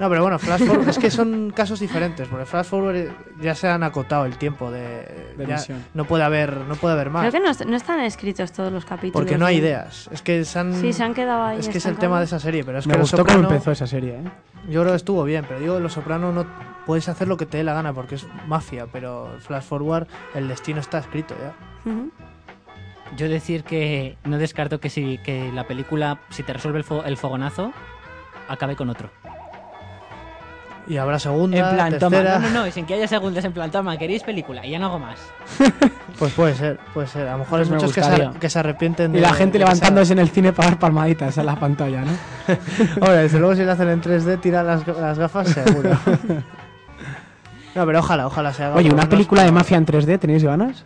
[0.00, 3.54] No, pero bueno, Flash Forward es que son casos diferentes, porque Flash Forward eh, ya
[3.54, 4.80] se han acotado el tiempo de,
[5.36, 5.84] De ya emisión.
[5.94, 7.20] no puede haber no puede haber más.
[7.28, 9.12] Creo que no, est- no están escritos todos los capítulos.
[9.24, 10.08] Porque no hay ideas.
[10.12, 11.60] Es que se han, Sí, se han quedado ahí.
[11.60, 13.70] es que es el tema de esa serie, pero es Me que gustó cómo empezó
[13.70, 14.22] esa serie, ¿eh?
[14.68, 16.44] yo creo que estuvo bien, pero digo, Los Soprano no
[16.86, 20.48] puedes hacer lo que te dé la gana porque es mafia, pero Flash Forward el
[20.48, 21.52] destino está escrito ya.
[23.16, 27.04] Yo decir que no descarto que si que la película, si te resuelve el, fo-
[27.06, 27.72] el fogonazo,
[28.48, 29.08] acabe con otro.
[30.86, 33.42] Y habrá segunda, En plan, toma, tercera, no, no, no, y sin que haya segundas,
[33.44, 35.18] en plan, toma, queréis película y ya no hago más.
[36.18, 37.26] pues puede ser, puede ser.
[37.26, 38.28] A lo mejor Pues hay me muchos que se, gustaría.
[38.30, 40.68] ar- que se arrepienten de Y la gente de que levantándose en el cine para
[40.70, 42.12] dar palmaditas en la pantalla, ¿no?
[43.00, 45.90] Hombre, desde luego si lo hacen en 3D, tiran las, las gafas seguro.
[47.74, 48.76] no, pero ojalá, ojalá se haga.
[48.76, 50.84] Oye, por una película de mafia en 3D, ¿tenéis ganas?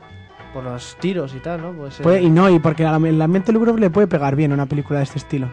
[0.54, 1.72] Por los tiros y tal, ¿no?
[1.72, 2.02] Puede ser.
[2.02, 4.66] Puede- y no, y porque a la, la mente lúgubre le puede pegar bien una
[4.66, 5.48] película de este estilo.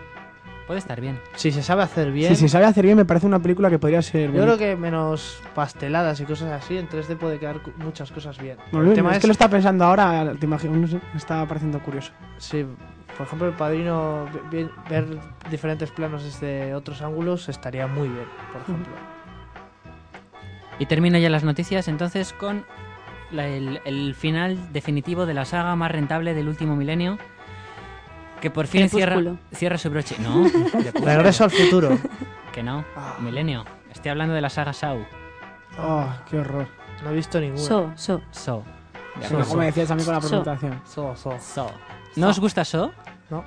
[0.67, 1.19] Puede estar bien.
[1.35, 2.29] Si se sabe hacer bien.
[2.29, 4.31] Si se sabe hacer bien, me parece una película que podría ser.
[4.31, 8.57] Yo creo que menos pasteladas y cosas así, en 3D puede quedar muchas cosas bien.
[8.73, 11.45] El tema es, es, que lo está pensando ahora, te imagino, no sé, me está
[11.47, 12.11] pareciendo curioso.
[12.39, 12.65] sí,
[13.15, 14.25] por ejemplo, el padrino,
[14.89, 15.05] ver
[15.49, 18.93] diferentes planos desde otros ángulos estaría muy bien, por ejemplo.
[20.79, 22.65] Y termino ya las noticias entonces con
[23.31, 27.17] la- el, el final definitivo de la saga más rentable del último milenio.
[28.41, 29.19] Que por fin cierra,
[29.53, 30.15] cierra su broche.
[30.19, 30.45] No.
[31.03, 31.97] Regreso al futuro.
[32.53, 32.85] Que no,
[33.19, 33.65] milenio.
[33.91, 35.05] Estoy hablando de la saga Sau.
[35.79, 36.67] Oh, qué horror.
[37.03, 37.61] No he visto ninguna.
[37.61, 38.21] So, so.
[38.31, 38.63] So.
[39.19, 39.57] De Como acuerdo.
[39.57, 40.27] me decías a mí con la So.
[40.27, 40.81] presentación.
[40.85, 41.39] So, so.
[41.39, 41.71] So.
[42.17, 42.91] ¿No os gusta So?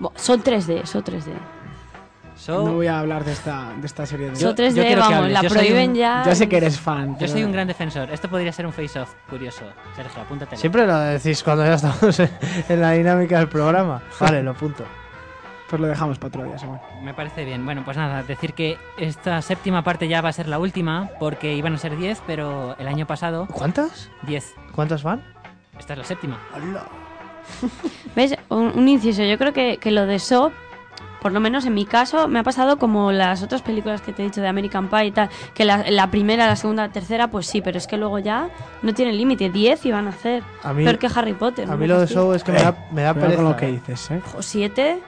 [0.01, 1.33] Bo- Son 3D, son 3D.
[2.39, 2.65] So.
[2.65, 4.37] No voy a hablar de esta, de esta serie de...
[4.37, 5.33] Yo- Son 3D, quiero que vamos, hables.
[5.33, 6.23] la Yo prohíben un- ya.
[6.25, 7.11] Ya sé que eres fan.
[7.15, 8.11] Yo pero- soy un gran defensor.
[8.11, 9.65] Esto podría ser un face-off curioso.
[9.97, 10.57] Sergio, apúntate.
[10.57, 14.01] Siempre lo decís cuando ya estamos en, la dinámica del programa.
[14.21, 14.85] Vale, lo punto.
[15.69, 16.57] Pues lo dejamos para otro día.
[17.03, 17.65] Me parece bien.
[17.65, 21.55] Bueno, pues nada, decir que esta séptima parte ya va a ser la última, porque
[21.55, 24.11] iban a ser 10, pero el año pasado, ¿Cuántas?
[24.23, 24.55] 10.
[24.75, 25.23] ¿Cuántas van?
[25.79, 26.39] Esta es la séptima.
[28.17, 28.37] ¿Ves?
[28.49, 29.23] Un, un inciso.
[29.25, 30.53] Yo creo que, que lo de So
[31.21, 34.23] Por lo menos en mi caso me ha pasado como las otras películas que te
[34.23, 37.29] he dicho de American Pie y tal, que la, la primera, la segunda, la tercera,
[37.29, 38.49] pues sí, pero es que luego ya
[38.83, 40.43] no tiene límite, 10 iban a hacer.
[40.63, 41.67] A mí- Peor que Harry Potter.
[41.69, 42.07] A no mí lo de.
[42.07, 43.37] Show es que me da, me da pereza.
[43.37, 43.73] con lo que eh.
[43.73, 44.23] dices, ¿eh?
[44.37, 45.01] O 7,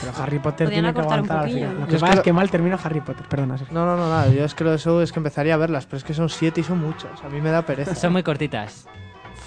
[0.00, 1.74] Pero Harry Potter Podrían tiene que un aguantar al poquillo, final.
[1.74, 1.80] ¿no?
[1.80, 3.26] Lo que es pasa que es lo- que mal termina Harry Potter.
[3.28, 3.74] Perdona, Sergio.
[3.74, 4.28] No, no, no, nada.
[4.28, 6.28] Yo es que lo de Show es que empezaría a verlas, pero es que son
[6.28, 7.22] siete y son muchas.
[7.22, 7.94] A mí me da pereza.
[7.94, 8.86] Son muy cortitas.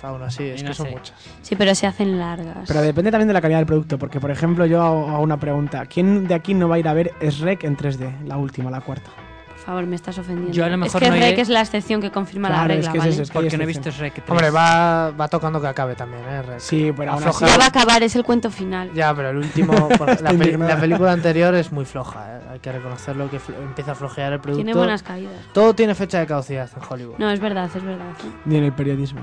[0.05, 1.13] Aún así, es que no son muchas.
[1.41, 2.65] sí, pero se hacen largas.
[2.67, 5.39] Pero depende también de la calidad del producto, porque por ejemplo yo hago hago una
[5.39, 5.85] pregunta.
[5.85, 8.23] ¿Quién de aquí no va a ir a ver Shrek en 3D?
[8.25, 9.09] La última, la cuarta.
[9.49, 10.53] Por favor, me estás ofendiendo.
[10.53, 12.61] Yo a lo mejor es que no Rek iré- es la excepción que confirma la
[12.61, 13.11] es regla, que es ¿vale?
[13.13, 13.89] eso, es que hay Porque no he visto.
[13.89, 14.29] Shrek 3.
[14.29, 16.41] Hombre, va, va tocando que acabe también, ¿eh?
[16.57, 17.45] Sí, pero aún así...
[17.47, 18.91] Ya va a acabar, es el cuento final.
[18.93, 19.73] Ya, pero el último.
[20.21, 22.41] la, peli- película anterior es muy floja, ¿eh?
[22.51, 24.63] Hay que reconocerlo que empieza a flojear el producto.
[24.63, 25.33] Tiene buenas caídas.
[25.51, 27.15] Todo tiene fecha de caducidad en Hollywood.
[27.17, 28.11] No, es verdad, es verdad.
[28.23, 28.29] ¿eh?
[28.45, 29.21] Ni en el periodismo.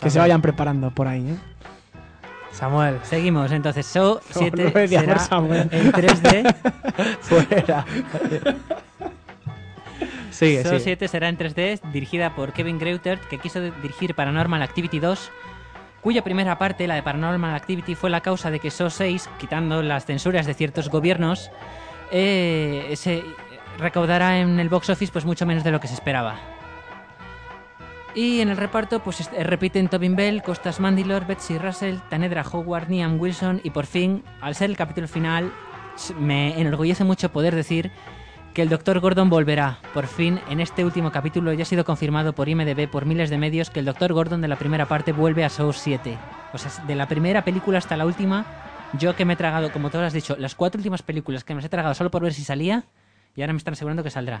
[0.00, 1.36] Que se vayan preparando por ahí, ¿eh?
[2.52, 5.68] Samuel, Seguimos, entonces, Show Como 7 lo decía será Samuel.
[5.70, 6.54] en 3D.
[7.20, 7.84] fuera.
[10.30, 10.80] sigue, sigue.
[10.80, 15.30] 7 será en 3D, dirigida por Kevin Greutert, que quiso dirigir Paranormal Activity 2,
[16.00, 19.82] cuya primera parte, la de Paranormal Activity, fue la causa de que Saw 6, quitando
[19.82, 21.50] las censuras de ciertos gobiernos,
[22.10, 23.22] eh, se
[23.78, 26.36] recaudara en el box office pues mucho menos de lo que se esperaba.
[28.14, 32.88] Y en el reparto pues est- repiten Tobin Bell, Costas Mandylor, Betsy Russell, Tanedra Howard,
[32.88, 35.52] Niam Wilson y por fin, al ser el capítulo final,
[36.18, 37.90] me enorgullece mucho poder decir
[38.54, 38.98] que el Dr.
[39.00, 39.78] Gordon volverá.
[39.94, 43.38] Por fin, en este último capítulo ya ha sido confirmado por IMDB por miles de
[43.38, 44.12] medios que el Dr.
[44.12, 46.16] Gordon de la primera parte vuelve a Saw 7.
[46.52, 48.46] O sea, de la primera película hasta la última,
[48.94, 51.58] yo que me he tragado, como tú has dicho, las cuatro últimas películas que me
[51.58, 52.84] las he tragado solo por ver si salía,
[53.36, 54.40] y ahora me están asegurando que saldrá.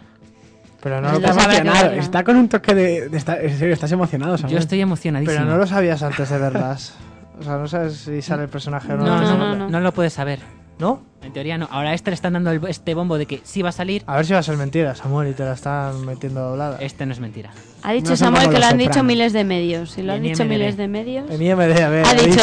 [0.82, 1.92] Pero no, Lo lo, Está sabrá que emocionado.
[1.94, 3.08] Está con un toque de...
[3.08, 4.52] de estar- en serio, estás emocionado, Samuel.
[4.54, 5.36] Yo estoy emocionadísimo.
[5.38, 6.94] pero no lo sabías antes de verlas.
[7.40, 9.04] O sea, no sabes si sale el personaje o no.
[9.06, 9.70] no, antes no, de no, verlas.
[9.70, 10.40] no lo puedes saber.
[10.78, 11.02] ¿No?
[11.22, 11.66] En teoría no.
[11.72, 14.04] Ahora a este le están dando el- este bombo de que sí va a salir.
[14.06, 16.78] A ver si va a ser mentira, Samuel, y te la están metiendo doblada.
[16.80, 17.50] Este no es mentira.
[17.82, 19.06] Ha dicho No son Samuel como que lo los han dicho Soprano.
[19.08, 19.90] miles de medios.
[19.90, 20.50] Si lo Y han en dicho IMDb.
[20.52, 21.30] miles de medios.
[21.30, 22.06] En IMD, a ver.
[22.06, 22.40] Ha dicho,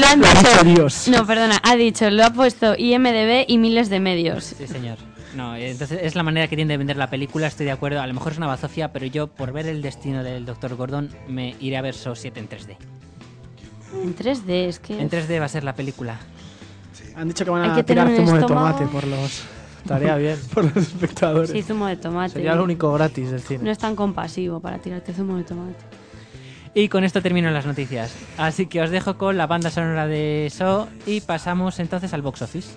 [0.00, 0.48] lo han Lo ha dicho.
[0.64, 1.08] dicho Dios.
[1.08, 4.44] No, perdona, ha dicho, lo ha puesto IMDB y miles de medios.
[4.44, 4.98] Sí, señor.
[5.34, 8.00] No, eh, entonces es la manera que tiene de vender la película, estoy de acuerdo.
[8.00, 10.76] A lo mejor es una bazofia, pero yo, por ver el destino del Dr.
[10.76, 12.76] Gordon, me iré a ver Saw 7 en 3D.
[14.04, 15.00] En 3D, es que.
[15.00, 16.18] En 3D va a ser la película.
[17.16, 19.44] Han dicho que van a que tirar zumo de tomate por los,
[19.82, 20.38] Estaría bien.
[20.54, 21.50] por los espectadores.
[21.50, 22.34] Sí, zumo de tomate.
[22.34, 23.64] Sería lo único gratis del cine.
[23.64, 25.84] No es tan compasivo para tirarte zumo de tomate.
[26.74, 28.14] Y con esto termino las noticias.
[28.38, 32.42] Así que os dejo con la banda sonora de Saw y pasamos entonces al box
[32.42, 32.70] office.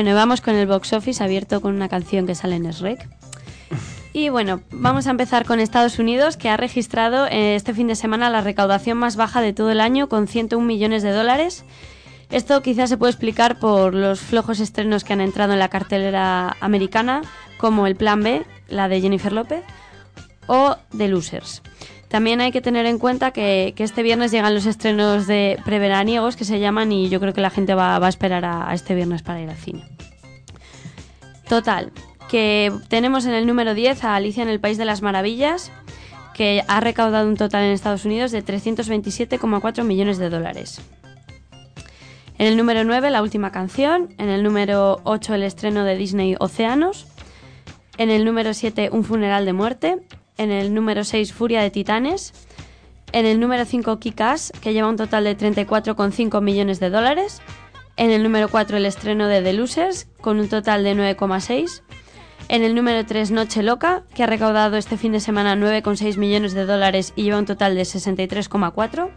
[0.00, 3.06] Bueno, vamos con el box office abierto con una canción que sale en Shrek.
[4.14, 7.94] Y bueno, vamos a empezar con Estados Unidos, que ha registrado eh, este fin de
[7.94, 11.66] semana la recaudación más baja de todo el año, con 101 millones de dólares.
[12.30, 16.56] Esto quizás se puede explicar por los flojos estrenos que han entrado en la cartelera
[16.62, 17.20] americana,
[17.58, 19.62] como El Plan B, la de Jennifer López,
[20.46, 21.60] o The Losers.
[22.10, 26.44] También hay que tener en cuenta que, este viernes llegan los estrenos de preveraniegos que
[26.44, 29.22] se llaman y yo creo que la gente va, a esperar a, a este viernes
[29.22, 29.84] para ir al cine.
[31.48, 31.92] Total,
[32.28, 35.70] que tenemos en el número 10 a Alicia en el País de las Maravillas,
[36.34, 40.80] que ha recaudado un total en Estados Unidos de 327,4 millones de dólares.
[42.38, 44.14] En el número 9, la última canción.
[44.16, 47.06] En el número 8, el estreno de Disney Océanos.
[47.98, 49.98] En el número 7, Un funeral de muerte.
[50.40, 52.32] En el número 6, Furia de Titanes.
[53.12, 57.42] En el número 5, Kikas, que lleva un total de 34,5 millones de dólares.
[57.98, 61.82] En el número 4, el estreno de The Losers, con un total de 9,6.
[62.48, 66.54] En el número 3, Noche Loca, que ha recaudado este fin de semana 9,6 millones
[66.54, 69.10] de dólares y lleva un total de 63,4.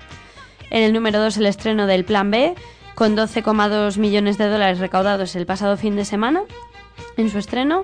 [0.71, 2.53] En el número 2, el estreno del Plan B,
[2.95, 6.43] con 12,2 millones de dólares recaudados el pasado fin de semana
[7.15, 7.83] en su estreno.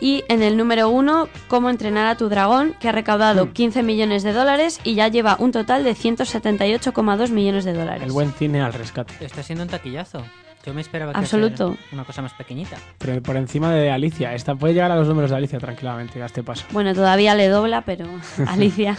[0.00, 4.22] Y en el número 1, Cómo entrenar a tu dragón, que ha recaudado 15 millones
[4.22, 8.02] de dólares y ya lleva un total de 178,2 millones de dólares.
[8.02, 9.14] El buen cine al rescate.
[9.24, 10.22] Está siendo un taquillazo.
[10.66, 11.76] Yo me esperaba que Absoluto.
[11.92, 12.76] una cosa más pequeñita.
[12.98, 14.34] Pero por encima de Alicia.
[14.34, 16.66] Esta puede llegar a los números de Alicia tranquilamente a este paso.
[16.72, 18.06] Bueno, todavía le dobla, pero
[18.48, 18.98] Alicia.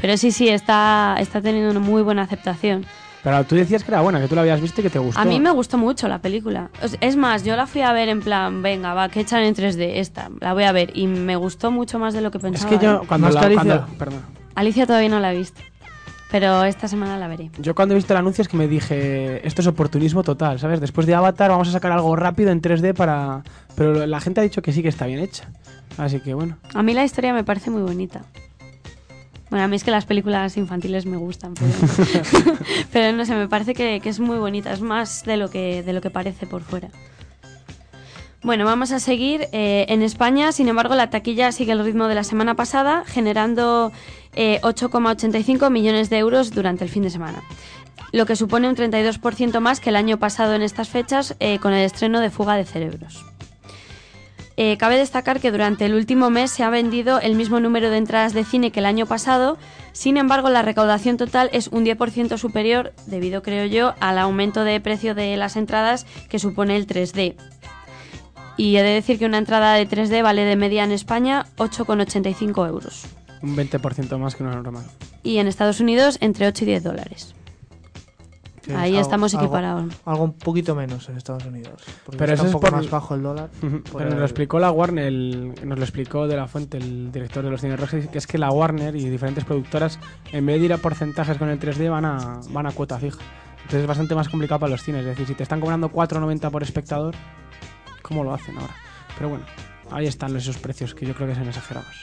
[0.00, 2.86] Pero sí, sí, está, está teniendo una muy buena aceptación.
[3.22, 5.20] Pero tú decías que era buena, que tú la habías visto y que te gustó.
[5.20, 6.70] A mí me gustó mucho la película.
[7.00, 9.92] Es más, yo la fui a ver en plan, venga, va, que echan en 3D
[9.98, 10.90] esta, la voy a ver.
[10.96, 12.70] Y me gustó mucho más de lo que Es pensaba.
[12.70, 13.06] que yo ¿eh?
[13.06, 13.62] cuando ¿Más la, Alicia?
[13.64, 14.20] cuando- perdón.
[14.56, 15.60] Alicia todavía no la he visto.
[16.32, 17.50] Pero esta semana la veré.
[17.58, 20.80] Yo cuando he visto el anuncio es que me dije, esto es oportunismo total, ¿sabes?
[20.80, 23.42] Después de Avatar vamos a sacar algo rápido en 3D para...
[23.76, 25.44] Pero la gente ha dicho que sí que está bien hecha.
[25.98, 26.56] Así que bueno.
[26.74, 28.22] A mí la historia me parece muy bonita.
[29.52, 31.70] Bueno, a mí es que las películas infantiles me gustan, pero,
[32.90, 35.82] pero no sé, me parece que, que es muy bonita, es más de lo que,
[35.82, 36.88] de lo que parece por fuera.
[38.42, 39.48] Bueno, vamos a seguir.
[39.52, 43.92] eh, en España, sin embargo, la taquilla sigue el ritmo de la semana pasada, generando
[44.34, 47.42] eh, 8,85 millones de euros durante el fin de semana.
[48.10, 51.74] Lo que supone un 32% más que el año pasado en estas fechas eh, con
[51.74, 53.22] el estreno de Fuga de Cerebros.
[54.56, 57.96] Eh, cabe destacar que durante el último mes se ha vendido el mismo número de
[57.96, 59.56] entradas de cine que el año pasado,
[59.92, 64.80] sin embargo la recaudación total es un 10% superior, debido creo yo, al aumento de
[64.80, 67.36] precio de las entradas que supone el 3D.
[68.58, 72.68] Y he de decir que una entrada de 3D vale de media en España 8,85
[72.68, 73.06] euros.
[73.40, 74.84] Un 20% más que una normal.
[75.22, 77.34] Y en Estados Unidos entre 8 y 10 dólares.
[78.64, 79.94] Sí, Ahí estamos algo- equiparados.
[80.04, 81.82] Algo un poquito menos en Estados Unidos.
[82.16, 83.50] Pero está eso un es poco por- más bajo el dólar.
[83.60, 87.10] Pero nos el- lo explicó la Warner, el- nos lo explicó de la fuente, el
[87.10, 89.98] director de los cines rojos, que es que la Warner y diferentes productoras,
[90.32, 93.18] en vez de ir a porcentajes con el 3D, van a, van a cuota fija.
[93.56, 95.00] Entonces es bastante más complicado para los cines.
[95.00, 97.14] Es decir, si te están cobrando 4,90 por espectador,
[98.02, 98.74] ¿cómo lo hacen ahora?
[99.16, 99.44] Pero bueno,
[99.90, 101.94] ahí están esos precios que yo creo que son exagerados.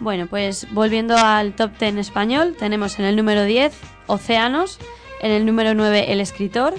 [0.00, 4.78] Bueno, pues volviendo al top 10 español, tenemos en el número 10 Océanos,
[5.20, 6.72] en el número 9 El Escritor,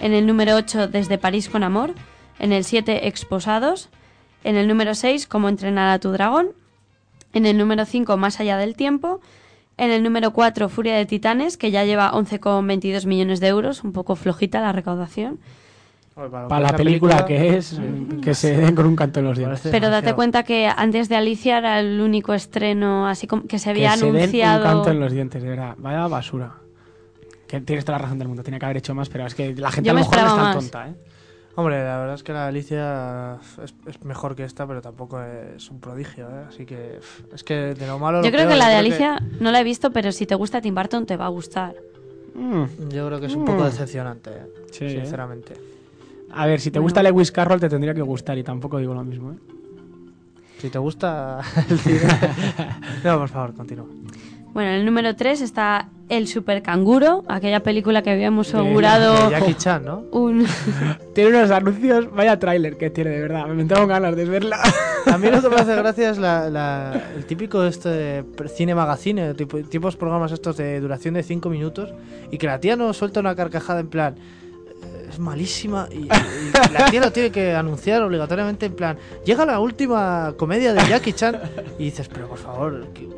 [0.00, 1.94] en el número 8 Desde París con Amor,
[2.40, 3.90] en el 7 Exposados,
[4.42, 6.48] en el número 6 Cómo entrenar a tu dragón,
[7.32, 9.20] en el número 5 Más allá del tiempo,
[9.76, 13.92] en el número 4 Furia de Titanes, que ya lleva 11,22 millones de euros, un
[13.92, 15.38] poco flojita la recaudación.
[16.14, 17.76] Para la película que es,
[18.22, 19.62] que se den con un canto en los dientes.
[19.62, 20.14] Pero date demasiado.
[20.16, 23.98] cuenta que antes de Alicia era el único estreno así como que se había que
[23.98, 24.58] se den anunciado.
[24.64, 25.74] un canto en los dientes, de verdad.
[25.78, 26.52] Vaya basura.
[27.48, 29.54] Que tienes toda la razón del mundo, tenía que haber hecho más, pero es que
[29.56, 30.56] la gente Yo a lo me mejor no es tan más.
[30.56, 30.94] tonta, ¿eh?
[31.56, 35.68] Hombre, la verdad es que la Alicia es, es mejor que esta, pero tampoco es
[35.70, 36.44] un prodigio, ¿eh?
[36.48, 36.98] Así que
[37.32, 38.18] es que de lo malo.
[38.18, 40.34] Yo lo creo peor, que la de Alicia no la he visto, pero si te
[40.36, 41.74] gusta Tim Burton te va a gustar.
[42.34, 43.66] Mm, Yo creo que es un poco Mm.
[43.66, 44.42] decepcionante, ¿eh?
[44.72, 45.06] sí, ¿eh?
[46.36, 46.84] A ver, si te Bueno.
[46.86, 49.36] gusta Lewis Carroll te tendría que gustar y tampoco digo lo mismo, ¿eh?
[50.58, 52.00] Si te gusta el cine.
[53.04, 53.86] no, por favor, continúa.
[54.54, 59.30] Bueno, en el número 3 está El Super Canguro, aquella película que habíamos augurado De
[59.32, 60.04] Jackie Chan, ¿no?
[60.12, 60.46] un...
[61.14, 63.46] Tiene unos anuncios, vaya tráiler que tiene, de verdad.
[63.48, 64.58] Me tengo ganas de verla.
[65.12, 68.24] A mí lo que me hace gracia es la, la- el típico este
[68.54, 71.92] cine magazine, tipo, tipos programas estos de duración de 5 minutos,
[72.30, 74.14] y que la tía no suelta una carcajada en plan.
[75.14, 78.98] "Eh, Es malísima y, y la tía lo tiene que anunciar obligatoriamente en plan.
[79.24, 81.40] Llega la última comedia de Jackie Chan
[81.78, 83.14] y dices, pero por favor, ¿qué, dis-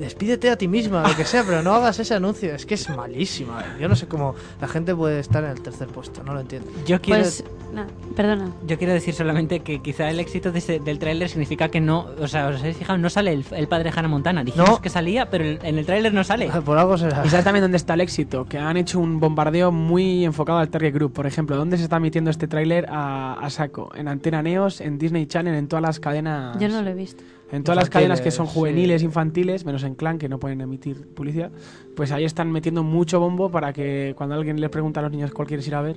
[0.00, 2.54] despídete a ti misma, lo que sea, pero no hagas ese anuncio.
[2.54, 3.60] Es que es malísima.
[3.60, 3.80] eh.
[3.80, 6.70] Yo no sé cómo la gente puede estar en el tercer puesto, no lo entiendo.
[6.86, 8.50] Yo quiero, Pues, nada, perdona.
[8.66, 12.06] yo quiero decir solamente que quizá el éxito de ese- del tráiler significa que no,
[12.20, 14.44] o sea, os habéis fijado, no sale el, el padre de Hannah Montana.
[14.44, 14.80] Dijimos No.
[14.80, 16.48] que salía, pero en en el tráiler no sale.
[16.64, 17.22] Por algo será.
[17.24, 18.44] ¿Y sabes también dónde está el éxito?
[18.46, 21.12] Que han hecho un bombardeo muy enfocado al target group.
[21.12, 23.90] Por ejemplo, ¿dónde se está emitiendo este tráiler a, a saco?
[23.94, 26.58] En Antena Neos, en Disney Channel, en todas las cadenas.
[26.58, 27.22] Yo no lo he visto.
[27.52, 29.06] En todas las cadenas que son juveniles, sí.
[29.06, 31.50] infantiles, menos en Clan, que no pueden emitir publicidad,
[31.94, 35.30] pues ahí están metiendo mucho bombo para que cuando alguien le pregunta a los niños
[35.30, 35.96] cuál quieres ir a ver,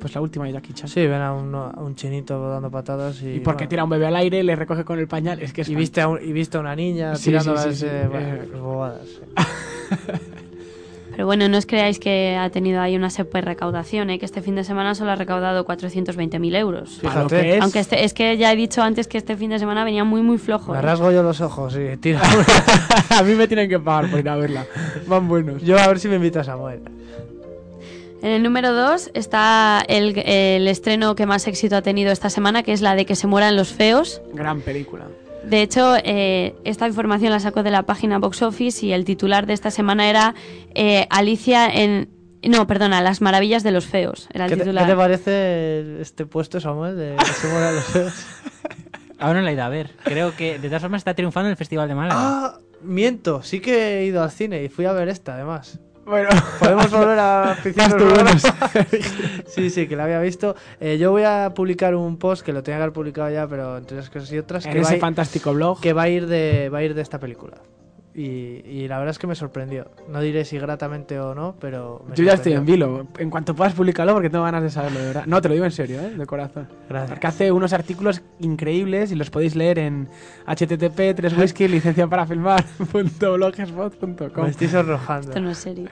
[0.00, 0.88] pues la última de Jackie Chan.
[0.88, 3.30] Sí, ven a un, a un chinito dando patadas y.
[3.36, 5.52] Y porque bueno, tira a un bebé al aire, le recoge con el pañal, es
[5.52, 8.60] que es y viste, a un- y viste a una niña Sí, tirándola sí, pues
[8.60, 9.20] bobadas.
[11.14, 14.18] Pero bueno, no os creáis que ha tenido ahí una super recaudación, ¿eh?
[14.18, 16.98] que este fin de semana solo ha recaudado 420.000 euros.
[17.00, 17.40] Fíjate.
[17.40, 19.84] que es, Aunque este, es que ya he dicho antes que este fin de semana
[19.84, 20.72] venía muy muy flojo.
[20.72, 20.82] Me ¿eh?
[20.82, 22.20] rasgo yo los ojos y tira.
[23.10, 24.66] a mí me tienen que pagar por ir a verla.
[25.06, 25.62] Van buenos.
[25.62, 26.80] yo a ver si me invita a Samuel.
[28.22, 32.62] En el número 2 está el, el estreno que más éxito ha tenido esta semana,
[32.62, 34.22] que es la de que se mueran los feos.
[34.32, 35.04] Gran película.
[35.48, 39.46] De hecho, eh, esta información la saco de la página Box Office y el titular
[39.46, 40.34] de esta semana era
[40.74, 42.08] eh, Alicia en...
[42.42, 44.28] No, perdona, Las maravillas de los feos.
[44.32, 44.84] Era el ¿Qué te, titular.
[44.84, 46.96] qué te parece este puesto, Samuel?
[46.96, 48.12] De que se mueran los feos?
[49.18, 49.90] Ahora no la he ido a ver.
[50.04, 52.20] Creo que de todas formas está triunfando en el Festival de Málaga.
[52.20, 53.42] ah, miento.
[53.42, 55.78] Sí que he ido al cine y fui a ver esta, además.
[56.04, 56.28] Bueno,
[56.58, 57.56] Podemos volver a?
[59.46, 60.54] Sí, sí, que la había visto.
[60.80, 63.78] Eh, yo voy a publicar un post que lo tenía que haber publicado ya, pero
[63.78, 65.80] entre unas cosas y otras, en que ese fantástico blog.
[65.80, 67.58] que va a ir de va a ir de esta película.
[68.16, 69.90] Y, y la verdad es que me sorprendió.
[70.08, 72.04] No diré si gratamente o no, pero.
[72.08, 73.08] me Yo ya estoy en vilo.
[73.18, 75.26] En cuanto puedas publicarlo, porque tengo ganas de saberlo, de verdad.
[75.26, 76.10] No, te lo digo en serio, ¿eh?
[76.10, 76.68] de corazón.
[76.88, 77.10] Gracias.
[77.10, 80.08] Porque hace unos artículos increíbles y los podéis leer en
[80.46, 82.64] http 3 whisky licencia para filmar
[84.44, 85.28] Me estoy sonrojando.
[85.28, 85.88] Esto no es serio.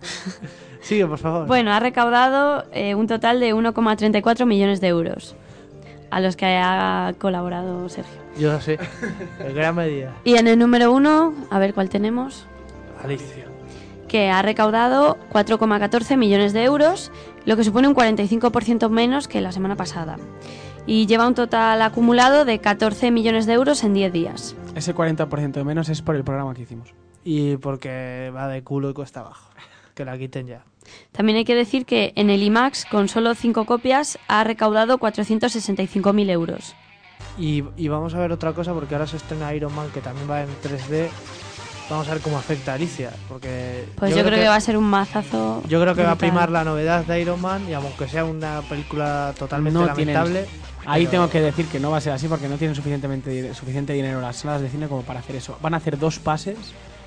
[0.80, 1.46] Sigue, por favor.
[1.46, 5.36] Bueno, ha recaudado eh, un total de 1,34 millones de euros
[6.10, 8.21] a los que ha colaborado Sergio.
[8.38, 8.78] Yo sé.
[9.40, 10.14] En gran medida.
[10.24, 12.46] Y en el número 1, a ver cuál tenemos,
[13.02, 13.46] Alicia.
[14.08, 17.10] que ha recaudado 4,14 millones de euros,
[17.44, 20.16] lo que supone un 45% menos que la semana pasada.
[20.86, 24.56] Y lleva un total acumulado de 14 millones de euros en 10 días.
[24.74, 26.92] Ese 40% de menos es por el programa que hicimos.
[27.24, 29.50] Y porque va de culo y cuesta abajo.
[29.94, 30.64] Que la quiten ya.
[31.12, 36.30] También hay que decir que en el IMAX, con solo 5 copias, ha recaudado 465.000
[36.30, 36.74] euros.
[37.38, 40.30] Y, y vamos a ver otra cosa porque ahora se estrena Iron Man que también
[40.30, 41.08] va en 3D.
[41.90, 43.10] Vamos a ver cómo afecta a Alicia.
[43.28, 45.62] Porque Pues yo, creo que, va a ser un mazazo.
[45.68, 46.30] Yo creo que va a brutal.
[46.30, 50.46] primar la novedad de Iron Man y aunque sea una película totalmente No tienen- lamentable.
[50.84, 53.54] Ahí pero- tengo que decir que no va a ser así porque no tienen suficientemente,
[53.54, 55.56] suficiente dinero las salas de cine como para hacer eso.
[55.62, 56.56] Van a hacer dos pases,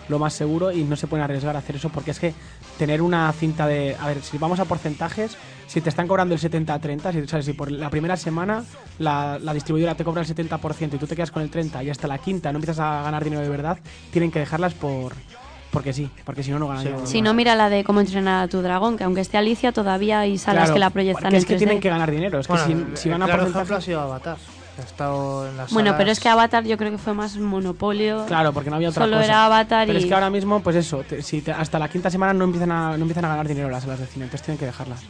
[0.07, 2.34] lo más seguro, y no se pueden arriesgar a hacer eso porque es que
[2.78, 3.95] tener una cinta de...
[3.99, 5.36] A ver, si vamos a porcentajes,
[5.68, 7.45] si te están cobrando el 70-30, si, ¿sabes?
[7.45, 8.63] si por la primera semana
[8.99, 11.89] la, la distribuidora te cobra el 70% y tú te quedas con el 30% y
[11.89, 13.78] hasta la quinta no empiezas a ganar dinero de verdad,
[14.11, 15.13] tienen que dejarlas por...
[15.72, 17.05] Porque sí, porque si no, no ganan Sí, dinero.
[17.07, 20.22] Si no, mira la de cómo entrenar a tu dragón, que aunque esté Alicia, todavía
[20.22, 21.57] hay salas Claro, que la proyectan en es que 3D.
[21.57, 22.39] tienen que ganar dinero.
[22.39, 24.38] Es que Bueno, si, si a claro ejemplo ha sido Avatar.
[24.78, 27.36] Ha estado en las Bueno, salas- pero es que Avatar yo creo que fue más
[27.38, 28.24] monopolio.
[28.26, 29.26] Claro, porque no había otra Solo cosa.
[29.26, 30.01] era Avatar Pero y...
[30.03, 32.72] es que ahora mismo, pues eso, te- si te- hasta la quinta semana no empiezan,
[32.72, 35.01] a, no empiezan a ganar dinero las salas de cine, entonces tienen que dejarlas.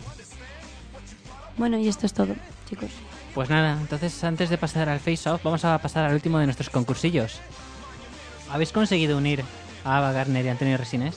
[1.58, 2.36] Bueno, y esto es todo,
[2.70, 2.90] chicos.
[3.34, 6.70] Pues nada, entonces antes de pasar al face-off, vamos a pasar al último de nuestros
[6.70, 7.40] concursillos.
[8.52, 9.44] ¿Habéis conseguido unir
[9.84, 11.16] a Ava Gardner y Antonio Resines?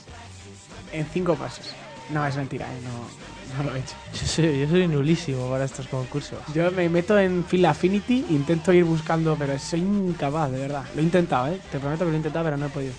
[0.91, 1.65] En cinco pasos.
[2.09, 2.79] No, es mentira, ¿eh?
[2.83, 3.93] no, no lo he hecho.
[4.13, 6.39] Yo soy, yo soy nulísimo para estos concursos.
[6.53, 10.83] Yo me meto en Phil Affinity, intento ir buscando, pero soy incapaz, de verdad.
[10.95, 11.59] Lo he intentado, ¿eh?
[11.71, 12.93] Te prometo que lo he intentado, pero no he podido.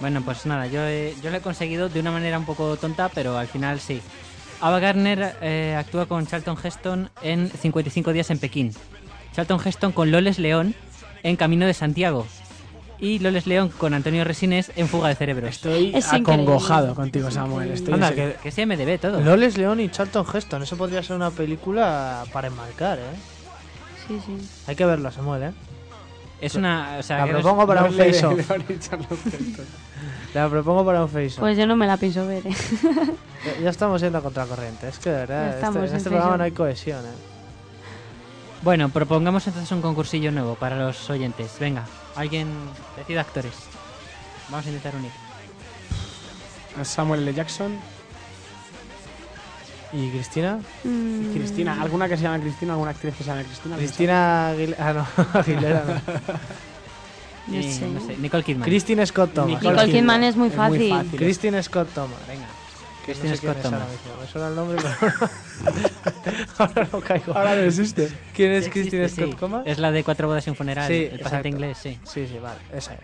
[0.00, 3.08] Bueno, pues nada, yo, he- yo lo he conseguido de una manera un poco tonta,
[3.08, 4.02] pero al final sí.
[4.64, 8.72] Ava Gardner eh, actúa con Charlton Heston en 55 días en Pekín.
[9.34, 10.74] Charlton Heston con Loles León
[11.22, 12.26] en Camino de Santiago.
[12.98, 15.50] Y Loles León con Antonio Resines en Fuga de Cerebros.
[15.50, 16.94] Estoy Es acongojado increíble.
[16.94, 17.72] contigo, Samuel.
[17.72, 19.20] Estoy Anda, que Que se MDB todo.
[19.20, 20.62] Loles León y Charlton Heston.
[20.62, 23.02] Eso podría ser una película para enmarcar, ¿eh?
[24.08, 24.48] Sí, sí.
[24.66, 25.52] Hay que verla, Samuel, ¿eh?
[26.40, 26.96] Es una...
[26.98, 28.12] O sea, La propongo para un Doble
[30.34, 31.38] La propongo para un face-off.
[31.40, 32.52] Pues yo no me la pienso ver, ¿eh?
[33.44, 34.88] Ya, ya estamos yendo a contracorriente.
[34.88, 37.10] Es que de verdad, este- estamos en este programa no hay cohesión, ¿eh?
[38.62, 41.56] Bueno, propongamos entonces un concursillo nuevo para los oyentes.
[41.60, 41.84] Venga,
[42.16, 42.48] alguien
[42.96, 43.52] decida actores.
[44.48, 45.10] Vamos a intentar unir.
[46.82, 47.32] Samuel L.
[47.34, 47.78] Jackson
[49.92, 50.58] ¿Y Cristina?
[50.82, 51.80] Mm, Cristina.
[51.80, 52.72] ¿Alguna que se llame Cristina?
[52.72, 53.76] ¿Alguna actriz que se llame Cristina?
[53.76, 54.88] Cristina Aguilera.
[54.88, 55.06] Ah, no,
[55.40, 55.94] Aguilera no.
[57.46, 57.86] No Eh, sé.
[57.88, 58.68] no sé, Nicole Kidman.
[58.68, 59.50] Christine Scott Thomas.
[59.50, 60.90] Nicole Nicole Kidman es muy Es muy fácil.
[60.90, 61.18] fácil.
[61.18, 62.46] Christine Scott Thomas, venga.
[63.04, 63.82] Christine no sé Scott Thomas.
[64.20, 65.12] Me suena el nombre, pero
[66.58, 67.36] ahora no caigo.
[67.36, 68.10] Ahora no existe.
[68.34, 69.40] ¿Quién es Sí, Christine existe, Scott sí.
[69.40, 69.62] Thomas?
[69.66, 71.48] Es la de Cuatro bodas y un funeral, Sí, el exacto.
[71.48, 71.98] inglés, sí.
[72.04, 73.00] Sí, sí, vale, esa es.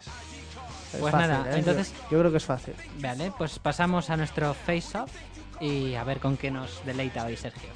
[0.94, 1.58] Es Pues fácil, nada, ¿eh?
[1.58, 2.74] entonces- Yo, yo creo que es fácil.
[2.98, 5.10] Vale, pues pasamos a nuestro face-off
[5.60, 7.68] y a ver con qué nos deleita hoy Sergio.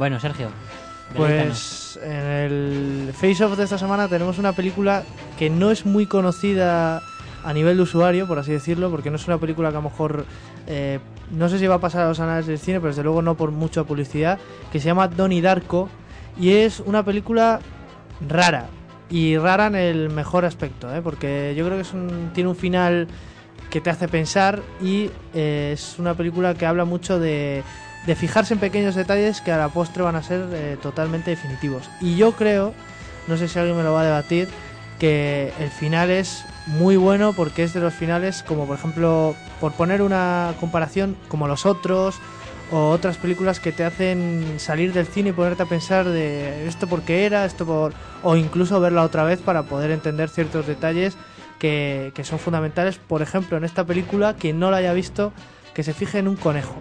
[0.00, 0.48] Bueno, Sergio.
[1.14, 5.02] Pues en el Face Off de esta semana tenemos una película
[5.38, 7.02] que no es muy conocida
[7.44, 9.90] a nivel de usuario, por así decirlo, porque no es una película que a lo
[9.90, 10.24] mejor
[10.66, 11.00] eh,
[11.32, 13.34] no sé si va a pasar a los anales del cine, pero desde luego no
[13.34, 14.38] por mucha publicidad,
[14.72, 15.90] que se llama Donnie Darko
[16.40, 17.60] y es una película
[18.26, 18.68] rara
[19.10, 21.02] y rara en el mejor aspecto, ¿eh?
[21.02, 23.06] porque yo creo que es un- tiene un final
[23.68, 27.62] que te hace pensar y eh, es una película que habla mucho de,
[28.06, 31.90] de fijarse en pequeños detalles que a la postre van a ser eh, totalmente definitivos.
[32.00, 32.74] Y yo creo,
[33.28, 34.48] no sé si alguien me lo va a debatir,
[34.98, 39.72] que el final es muy bueno porque es de los finales como por ejemplo, por
[39.72, 42.16] poner una comparación, como los otros
[42.70, 46.86] o otras películas que te hacen salir del cine y ponerte a pensar de esto
[46.86, 47.92] por qué era, esto por...
[48.22, 51.16] o incluso verla otra vez para poder entender ciertos detalles
[51.58, 52.98] que, que son fundamentales.
[52.98, 55.32] Por ejemplo, en esta película, quien no la haya visto,
[55.74, 56.76] que se fije en un conejo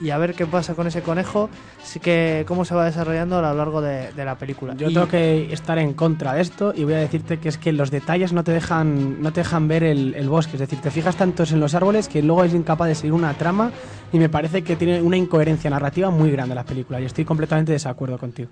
[0.00, 1.50] y a ver qué pasa con ese conejo,
[1.82, 4.74] sí que cómo se va desarrollando a lo largo de, de la película.
[4.76, 7.58] Yo Y- tengo que estar en contra de esto y voy a decirte que es
[7.58, 10.52] que los detalles no te dejan, no te dejan ver el, el bosque.
[10.54, 13.34] Es decir, te fijas tantos en los árboles que luego es incapaz de seguir una
[13.34, 13.72] trama
[14.12, 17.72] y me parece que tiene una incoherencia narrativa muy grande la película y estoy completamente
[17.72, 18.50] de desacuerdo contigo.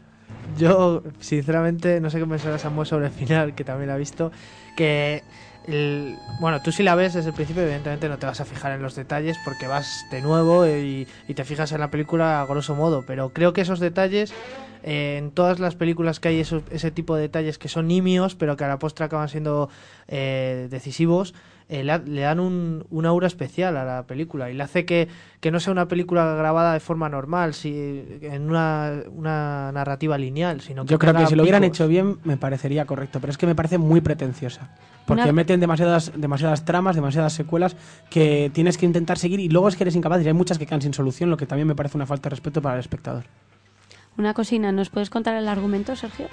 [0.59, 4.33] Yo, sinceramente, no sé qué pensará Samuel sobre el final, que también la ha visto.
[4.77, 5.23] Que,
[5.67, 8.73] el- bueno, tú si la ves desde el principio, evidentemente no te vas a fijar
[8.73, 12.47] en los detalles porque vas de nuevo y, y te fijas en la película a
[12.47, 13.05] grosso modo.
[13.07, 14.33] Pero creo que esos detalles,
[14.83, 18.57] eh, en todas las películas que hay ese tipo de detalles que son nimios, pero
[18.57, 19.69] que a la postre acaban siendo
[20.09, 21.35] eh, decisivos,
[21.69, 25.09] eh, le, le dan un, un aura especial a la película y le hace que,
[25.41, 30.61] que no sea una película grabada de forma normal, si, en una, una narrativa lineal,
[30.61, 33.39] sino que Yo creo que si lo hubieran hecho bien me parecería correcto, pero es
[33.39, 34.71] que me parece muy pretenciosa.
[35.07, 37.77] Porque Una- meten demasiadas, demasiadas tramas, demasiadas secuelas
[38.11, 40.67] que tienes que intentar seguir y luego es que eres incapaz y hay muchas que
[40.67, 43.25] quedan sin solución, lo que también me parece una falta de respeto para el espectador.
[44.19, 46.27] Una cocina, ¿nos puedes contar el argumento, Sergio?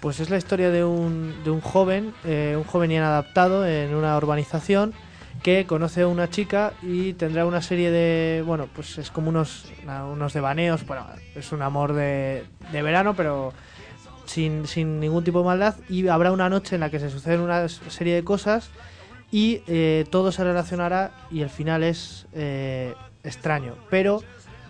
[0.00, 4.16] Pues es la historia de un, de un joven, eh, un joven inadaptado en una
[4.16, 4.94] urbanización
[5.42, 9.66] que conoce a una chica y tendrá una serie de, bueno, pues es como unos,
[10.10, 13.52] unos devaneos, bueno, es un amor de, de verano, pero
[14.24, 17.40] sin, sin ningún tipo de maldad y habrá una noche en la que se suceden
[17.40, 18.70] una serie de cosas
[19.30, 24.22] y eh, todo se relacionará y el final es eh, extraño, pero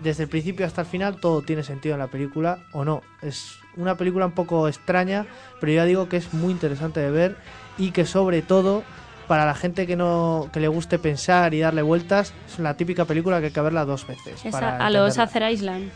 [0.02, 3.02] desde el principio hasta el final todo tiene sentido en la película o no.
[3.22, 5.26] Es una película un poco extraña,
[5.60, 7.36] pero ya digo que es muy interesante de ver
[7.78, 8.82] y que sobre todo
[9.28, 13.04] para la gente que no que le guste pensar y darle vueltas es la típica
[13.04, 14.44] película que hay que verla dos veces.
[14.44, 15.22] Es para a, los entenderla.
[15.24, 15.90] Acer Island.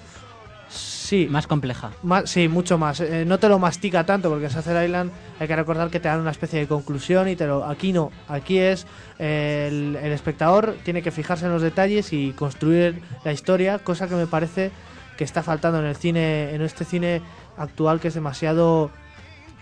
[0.69, 1.93] Sí, Más compleja.
[2.03, 3.01] más, sí, mucho más.
[3.01, 6.09] Eh, no te lo mastica tanto porque en Sacer Island hay que recordar que te
[6.09, 7.65] dan una especie de conclusión y te lo.
[7.65, 8.11] Aquí no.
[8.29, 8.87] Aquí es
[9.19, 14.09] eh, el, el espectador tiene que fijarse en los detalles y construir la historia, cosa
[14.09, 14.71] que me parece
[15.17, 17.21] que está faltando en el cine, en este cine
[17.57, 18.91] actual que es demasiado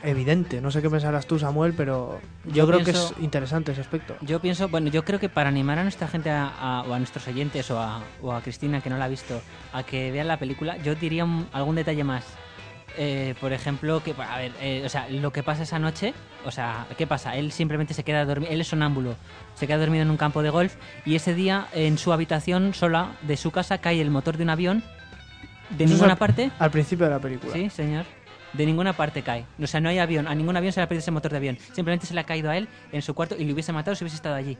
[0.03, 0.61] evidente.
[0.61, 4.17] No sé qué pensarás tú, Samuel, pero yo, Yo creo que es interesante ese aspecto.
[4.23, 6.99] Yo pienso, bueno, yo creo que para animar a nuestra gente a- a- o a
[6.99, 9.41] nuestros oyentes o a, o a Cristina que no la ha visto
[9.73, 12.25] a que vean la película, yo diría un- algún detalle más.
[12.99, 16.13] Eh, por ejemplo, que a ver, eh, o sea, lo que pasa esa noche,
[16.45, 17.37] o sea, ¿qué pasa?
[17.37, 19.15] Él simplemente se queda dormido, él es sonámbulo,
[19.55, 20.75] se queda dormido en un campo de golf
[21.07, 24.51] y ese día en su habitación sola de su casa cae el motor de un
[24.51, 24.85] avión
[25.71, 26.51] de Eso ninguna al- parte.
[26.59, 27.53] Al principio de la película.
[27.53, 28.05] Sí, señor.
[28.53, 29.47] De ninguna parte cae.
[29.63, 30.27] O sea, no hay avión.
[30.29, 31.59] A ningún avión se le ha perdido ese motor de avión.
[31.73, 34.05] Simplemente se le ha caído a él en su cuarto y le hubiese matado si
[34.05, 34.59] hubiese estado allí.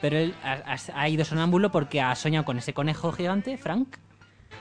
[0.00, 3.96] Pero él ha, ha- ha ido sonámbulo porque ha soñado con ese conejo gigante, Frank.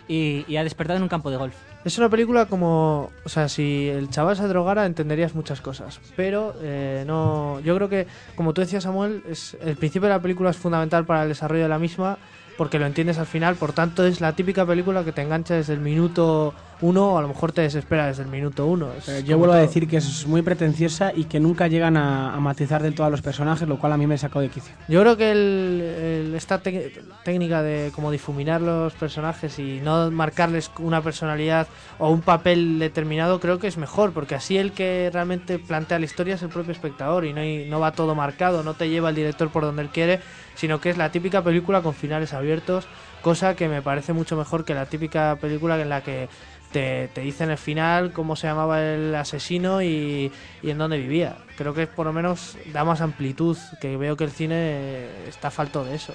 [0.08, 1.56] y, y ha despertado en un campo de golf.
[1.86, 6.54] Es una película como, o sea, si el chaval se drogara entenderías muchas cosas, pero
[6.62, 8.06] eh, no, yo creo que,
[8.36, 11.64] como tú decías Samuel, es, el principio de la película es fundamental para el desarrollo
[11.64, 12.18] de la misma
[12.62, 15.74] porque lo entiendes al final, por tanto es la típica película que te engancha desde
[15.74, 18.88] el minuto uno a lo mejor te desespera desde el minuto uno.
[19.08, 22.40] Eh, yo vuelvo a decir que es muy pretenciosa y que nunca llegan a, a
[22.40, 24.74] matizar del todo a los personajes, lo cual a mí me sacó de quicio.
[24.88, 25.82] Yo creo que el,
[26.28, 26.60] el- esta
[27.24, 31.68] técnica de como difuminar los personajes y no marcarles una personalidad
[32.00, 36.06] o un papel determinado creo que es mejor, porque así el que realmente plantea la
[36.06, 39.10] historia es el propio espectador y no, hay- no va todo marcado, no te lleva
[39.10, 40.20] el director por donde él quiere,
[40.56, 42.88] sino que es la típica película con finales abiertos,
[43.22, 46.28] cosa que me parece mucho mejor que la típica película en la que
[46.72, 51.36] te, te dicen el final, cómo se llamaba el asesino y, y en dónde vivía.
[51.58, 55.84] Creo que por lo menos da más amplitud, que veo que el cine está falto
[55.84, 56.14] de eso.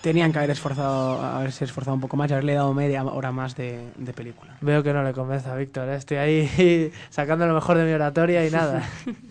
[0.00, 3.56] Tenían que haber esforzado, haberse esforzado un poco más y haberle dado media hora más
[3.56, 4.56] de, de película.
[4.60, 5.96] Veo que no le convence a Víctor, ¿eh?
[5.96, 8.82] estoy ahí sacando lo mejor de mi oratoria y nada.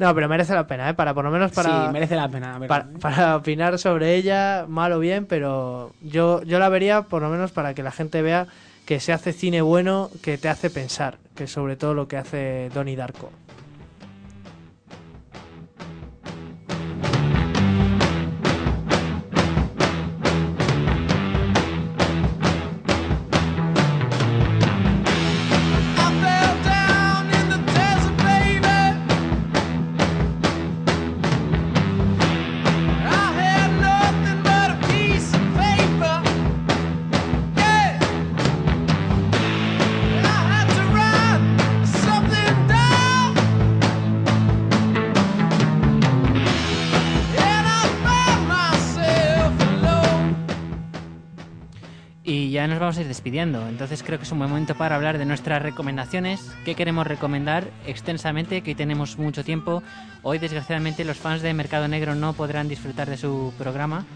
[0.00, 0.94] No, pero merece la pena, ¿eh?
[0.94, 1.88] Para por lo menos para...
[1.88, 2.58] sí, merece la pena.
[2.66, 7.28] para, para opinar sobre ella, mal o bien, pero yo, yo la vería por lo
[7.28, 8.46] menos para que la gente vea
[8.90, 12.16] que se hace cine bueno que te hace pensar, que es sobre todo lo que
[12.16, 13.30] hace Donnie Darko.
[52.70, 55.26] Nos vamos a ir despidiendo, entonces creo que es un buen momento para hablar de
[55.26, 59.82] nuestras recomendaciones, qué queremos recomendar extensamente, que hoy tenemos mucho tiempo.
[60.22, 64.06] Hoy desgraciadamente los fans de Mercado Negro no podrán disfrutar de su programa.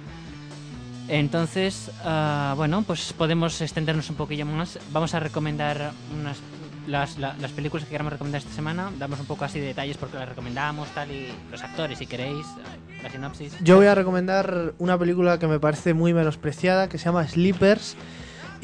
[1.08, 4.78] Entonces, ah, bueno, pues podemos extendernos un poquillo más.
[4.90, 6.38] Vamos a recomendar unas,
[6.86, 8.90] las, la- las películas que queramos recomendar esta semana.
[8.98, 12.46] Damos un poco así de detalles porque las recomendamos, tal, y los actores si queréis,
[13.02, 13.52] la sinopsis.
[13.62, 17.96] Yo voy a recomendar una película que me parece muy menospreciada, que se llama Sleepers.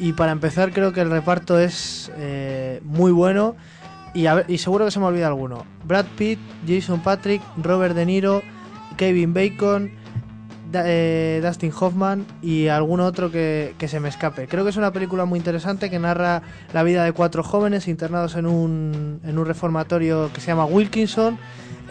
[0.01, 3.55] Y para empezar creo que el reparto es eh, muy bueno.
[4.15, 5.63] Y, seguro que se me olvida alguno.
[5.85, 8.41] Brad Pitt, Jason Patrick, Robert De Niro,
[8.97, 9.91] Kevin Bacon,
[10.73, 14.47] eh, Dustin Hoffman y algún otro que, que se me escape.
[14.47, 16.41] Creo que es una película muy interesante que narra
[16.73, 21.37] la vida de cuatro jóvenes internados en un, en un reformatorio que se llama Wilkinson.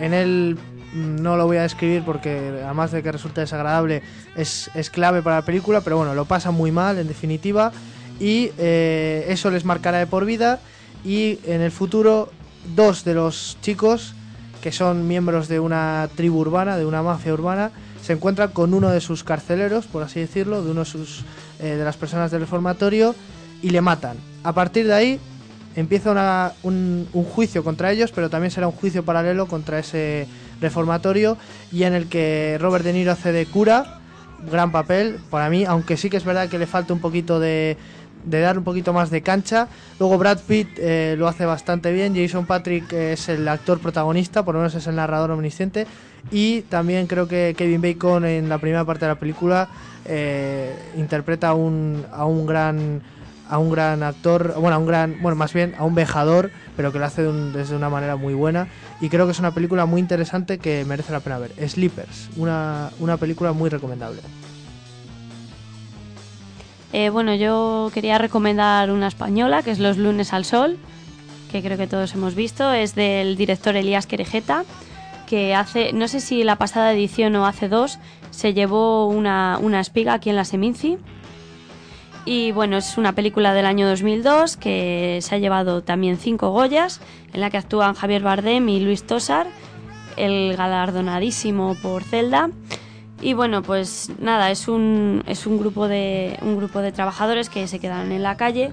[0.00, 0.58] En él
[0.94, 4.02] mm, no lo voy a describir porque además de que resulta desagradable
[4.34, 7.70] es, es clave para la película, pero bueno, lo pasan muy mal en definitiva
[8.20, 10.60] y eh, eso les marcará de por vida
[11.04, 12.30] y en el futuro
[12.76, 14.14] dos de los chicos
[14.62, 17.70] que son miembros de una tribu urbana, de una mafia urbana,
[18.02, 21.24] se encuentran con uno de sus carceleros, por así decirlo, de uno de, sus,
[21.60, 23.14] eh, de las personas del reformatorio
[23.62, 24.18] y le matan.
[24.44, 25.20] A partir de ahí
[25.76, 30.26] empieza una- un, un juicio contra ellos, pero también será un juicio paralelo contra ese
[30.60, 31.38] reformatorio
[31.72, 33.98] y en el que Robert De Niro hace de cura,
[34.50, 37.76] gran papel para mí, aunque sí que es verdad que le falta un poquito de,
[38.24, 39.68] de dar un poquito más de cancha.
[39.98, 44.54] Luego Brad Pitt eh, lo hace bastante bien, Jason Patrick es el actor protagonista, por
[44.54, 45.86] lo menos es el narrador omnisciente,
[46.30, 49.68] y también creo que Kevin Bacon en la primera parte de la película
[50.04, 53.02] eh, interpreta a un, a un gran
[53.48, 56.92] a un gran actor, bueno, a un gran, bueno, más bien a un vejador, pero
[56.92, 58.68] que lo hace desde una manera muy buena.
[59.00, 61.52] Y creo que es una película muy interesante que merece la pena ver.
[61.68, 64.20] Sleepers, una, una película muy recomendable.
[66.92, 70.76] Eh, bueno, yo quería recomendar una española, que es Los lunes al sol,
[71.52, 72.72] que creo que todos hemos visto.
[72.72, 74.64] Es del director Elías Querejeta,
[75.26, 77.98] que hace, no sé si la pasada edición o hace dos,
[78.30, 80.98] se llevó una, una espiga aquí en la Seminci.
[82.24, 87.00] Y bueno, es una película del año 2002 que se ha llevado también cinco Goyas,
[87.32, 89.46] en la que actúan Javier Bardem y Luis Tosar,
[90.16, 92.50] el galardonadísimo por Zelda.
[93.20, 97.66] Y bueno, pues nada, es un, es un, grupo, de, un grupo de trabajadores que
[97.68, 98.72] se quedan en la calle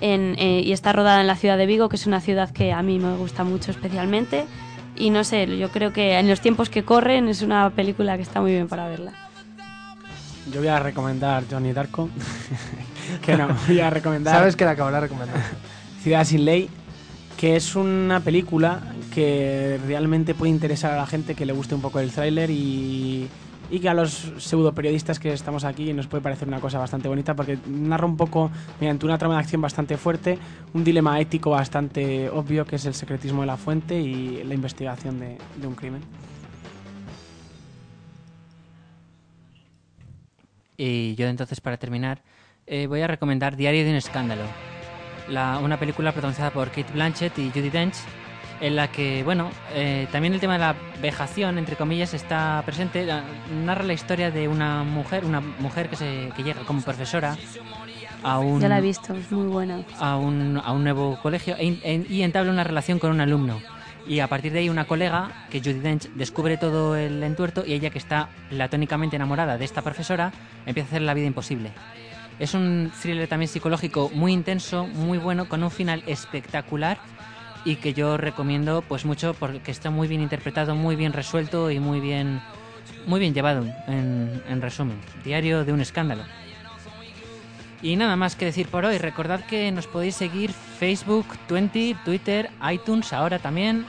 [0.00, 2.72] en, eh, y está rodada en la ciudad de Vigo, que es una ciudad que
[2.72, 4.44] a mí me gusta mucho especialmente.
[4.96, 8.22] Y no sé, yo creo que en los tiempos que corren es una película que
[8.22, 9.12] está muy bien para verla.
[10.52, 12.10] Yo voy a recomendar Johnny Darko.
[13.22, 15.42] que no, voy a recomendar Sabes que la acabaré recomendando.
[16.02, 16.68] Ciudad sin Ley,
[17.38, 18.80] que es una película
[19.14, 23.28] que realmente puede interesar a la gente que le guste un poco el tráiler y,
[23.70, 27.08] y que a los pseudo periodistas que estamos aquí nos puede parecer una cosa bastante
[27.08, 28.50] bonita porque narra un poco,
[28.80, 30.38] mediante una trama de acción bastante fuerte,
[30.74, 35.20] un dilema ético bastante obvio que es el secretismo de la fuente y la investigación
[35.20, 36.02] de, un crimen.
[40.76, 42.22] Y yo entonces, para terminar,
[42.66, 44.42] eh, voy a recomendar Diario de un escándalo.
[45.28, 47.96] La- una película protagonizada por Kate Blanchett y Judy Dench,
[48.60, 53.06] en la que, bueno, eh, también el tema de la vejación, entre comillas, está presente.
[53.64, 57.36] Narra la historia de una mujer, una mujer que, se, que llega como profesora
[58.22, 59.80] a un, Ya la he visto, es muy buena.
[59.98, 63.60] a un, a un nuevo colegio e en- y entabla una relación con un alumno.
[64.06, 67.74] Y a partir de ahí una colega, que Judy Dench, descubre todo el entuerto y
[67.74, 70.32] ella que está platónicamente enamorada de esta profesora,
[70.66, 71.70] empieza a hacer la vida imposible.
[72.38, 76.98] Es un thriller también psicológico muy intenso, muy bueno, con un final espectacular
[77.64, 81.78] y que yo recomiendo pues mucho porque está muy bien interpretado, muy bien resuelto y
[81.78, 82.40] muy bien,
[83.06, 84.98] muy bien llevado, en, en resumen.
[85.24, 86.24] Diario de un escándalo.
[87.82, 88.98] Y nada más que decir por hoy.
[88.98, 93.86] Recordad que nos podéis seguir Facebook, 20, Twitter, iTunes, ahora también.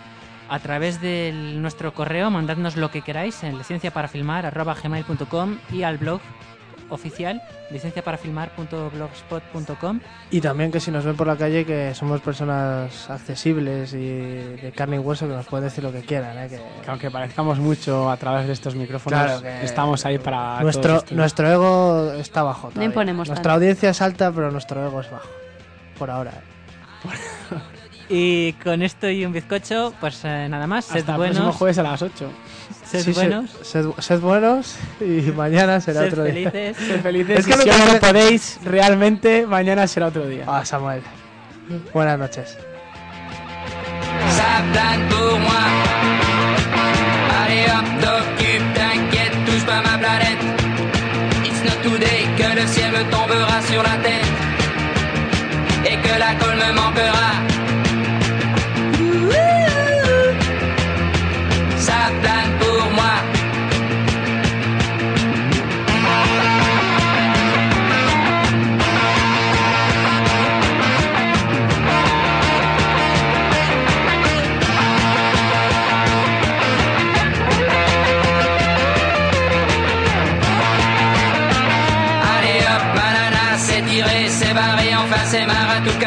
[0.49, 6.19] A través de nuestro correo, mandadnos lo que queráis en licenciaparafilmar.gmail.com y al blog
[6.91, 7.41] oficial
[7.71, 9.99] licenciaparafilmar.blogspot.com
[10.29, 14.71] Y también que si nos ven por la calle que somos personas accesibles y de
[14.75, 16.37] carne y hueso que nos pueden decir lo que quieran.
[16.37, 16.47] ¿eh?
[16.49, 20.61] Que Que aunque parezcamos mucho a través de estos micrófonos, Claro que- estamos ahí para
[20.61, 22.67] nuestro, nuestro ego está bajo.
[22.69, 22.85] todavía.
[22.85, 23.55] imponemos Nuestra tanto.
[23.55, 25.27] audiencia es alta, pero nuestro ego es bajo.
[25.97, 26.31] Por ahora.
[26.31, 27.07] ¿eh?
[28.13, 30.83] Y con esto y un bizcocho, pues eh, nada más.
[30.87, 32.29] Hasta el próximo buenos, jueves a las 8.
[32.91, 36.51] Sed Sí, buenos, Sed, sed buenos y mañana será sed otro día.
[36.51, 36.77] felices.
[36.77, 40.43] Sed felices Es que si hoy no podéis, realmente mañana será otro día.
[40.47, 41.01] Ah, Samuel.
[41.93, 42.57] Buenas noches.
[44.37, 45.63] ça plane pour moi.
[47.43, 50.41] Allez hop, t'occupe, t'inquiète, touche pas ma planète.
[51.45, 54.31] It's not today que le ciel me tombera sur la tête
[55.89, 57.31] et que la colle me manquera.
[61.77, 62.51] Ça plane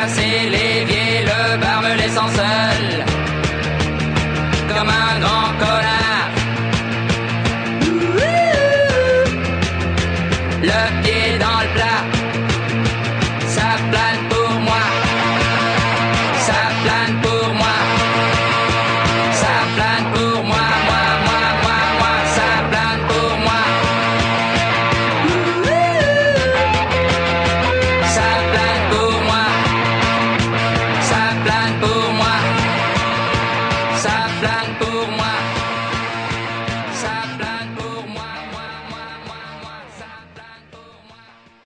[0.04, 0.63] hacerle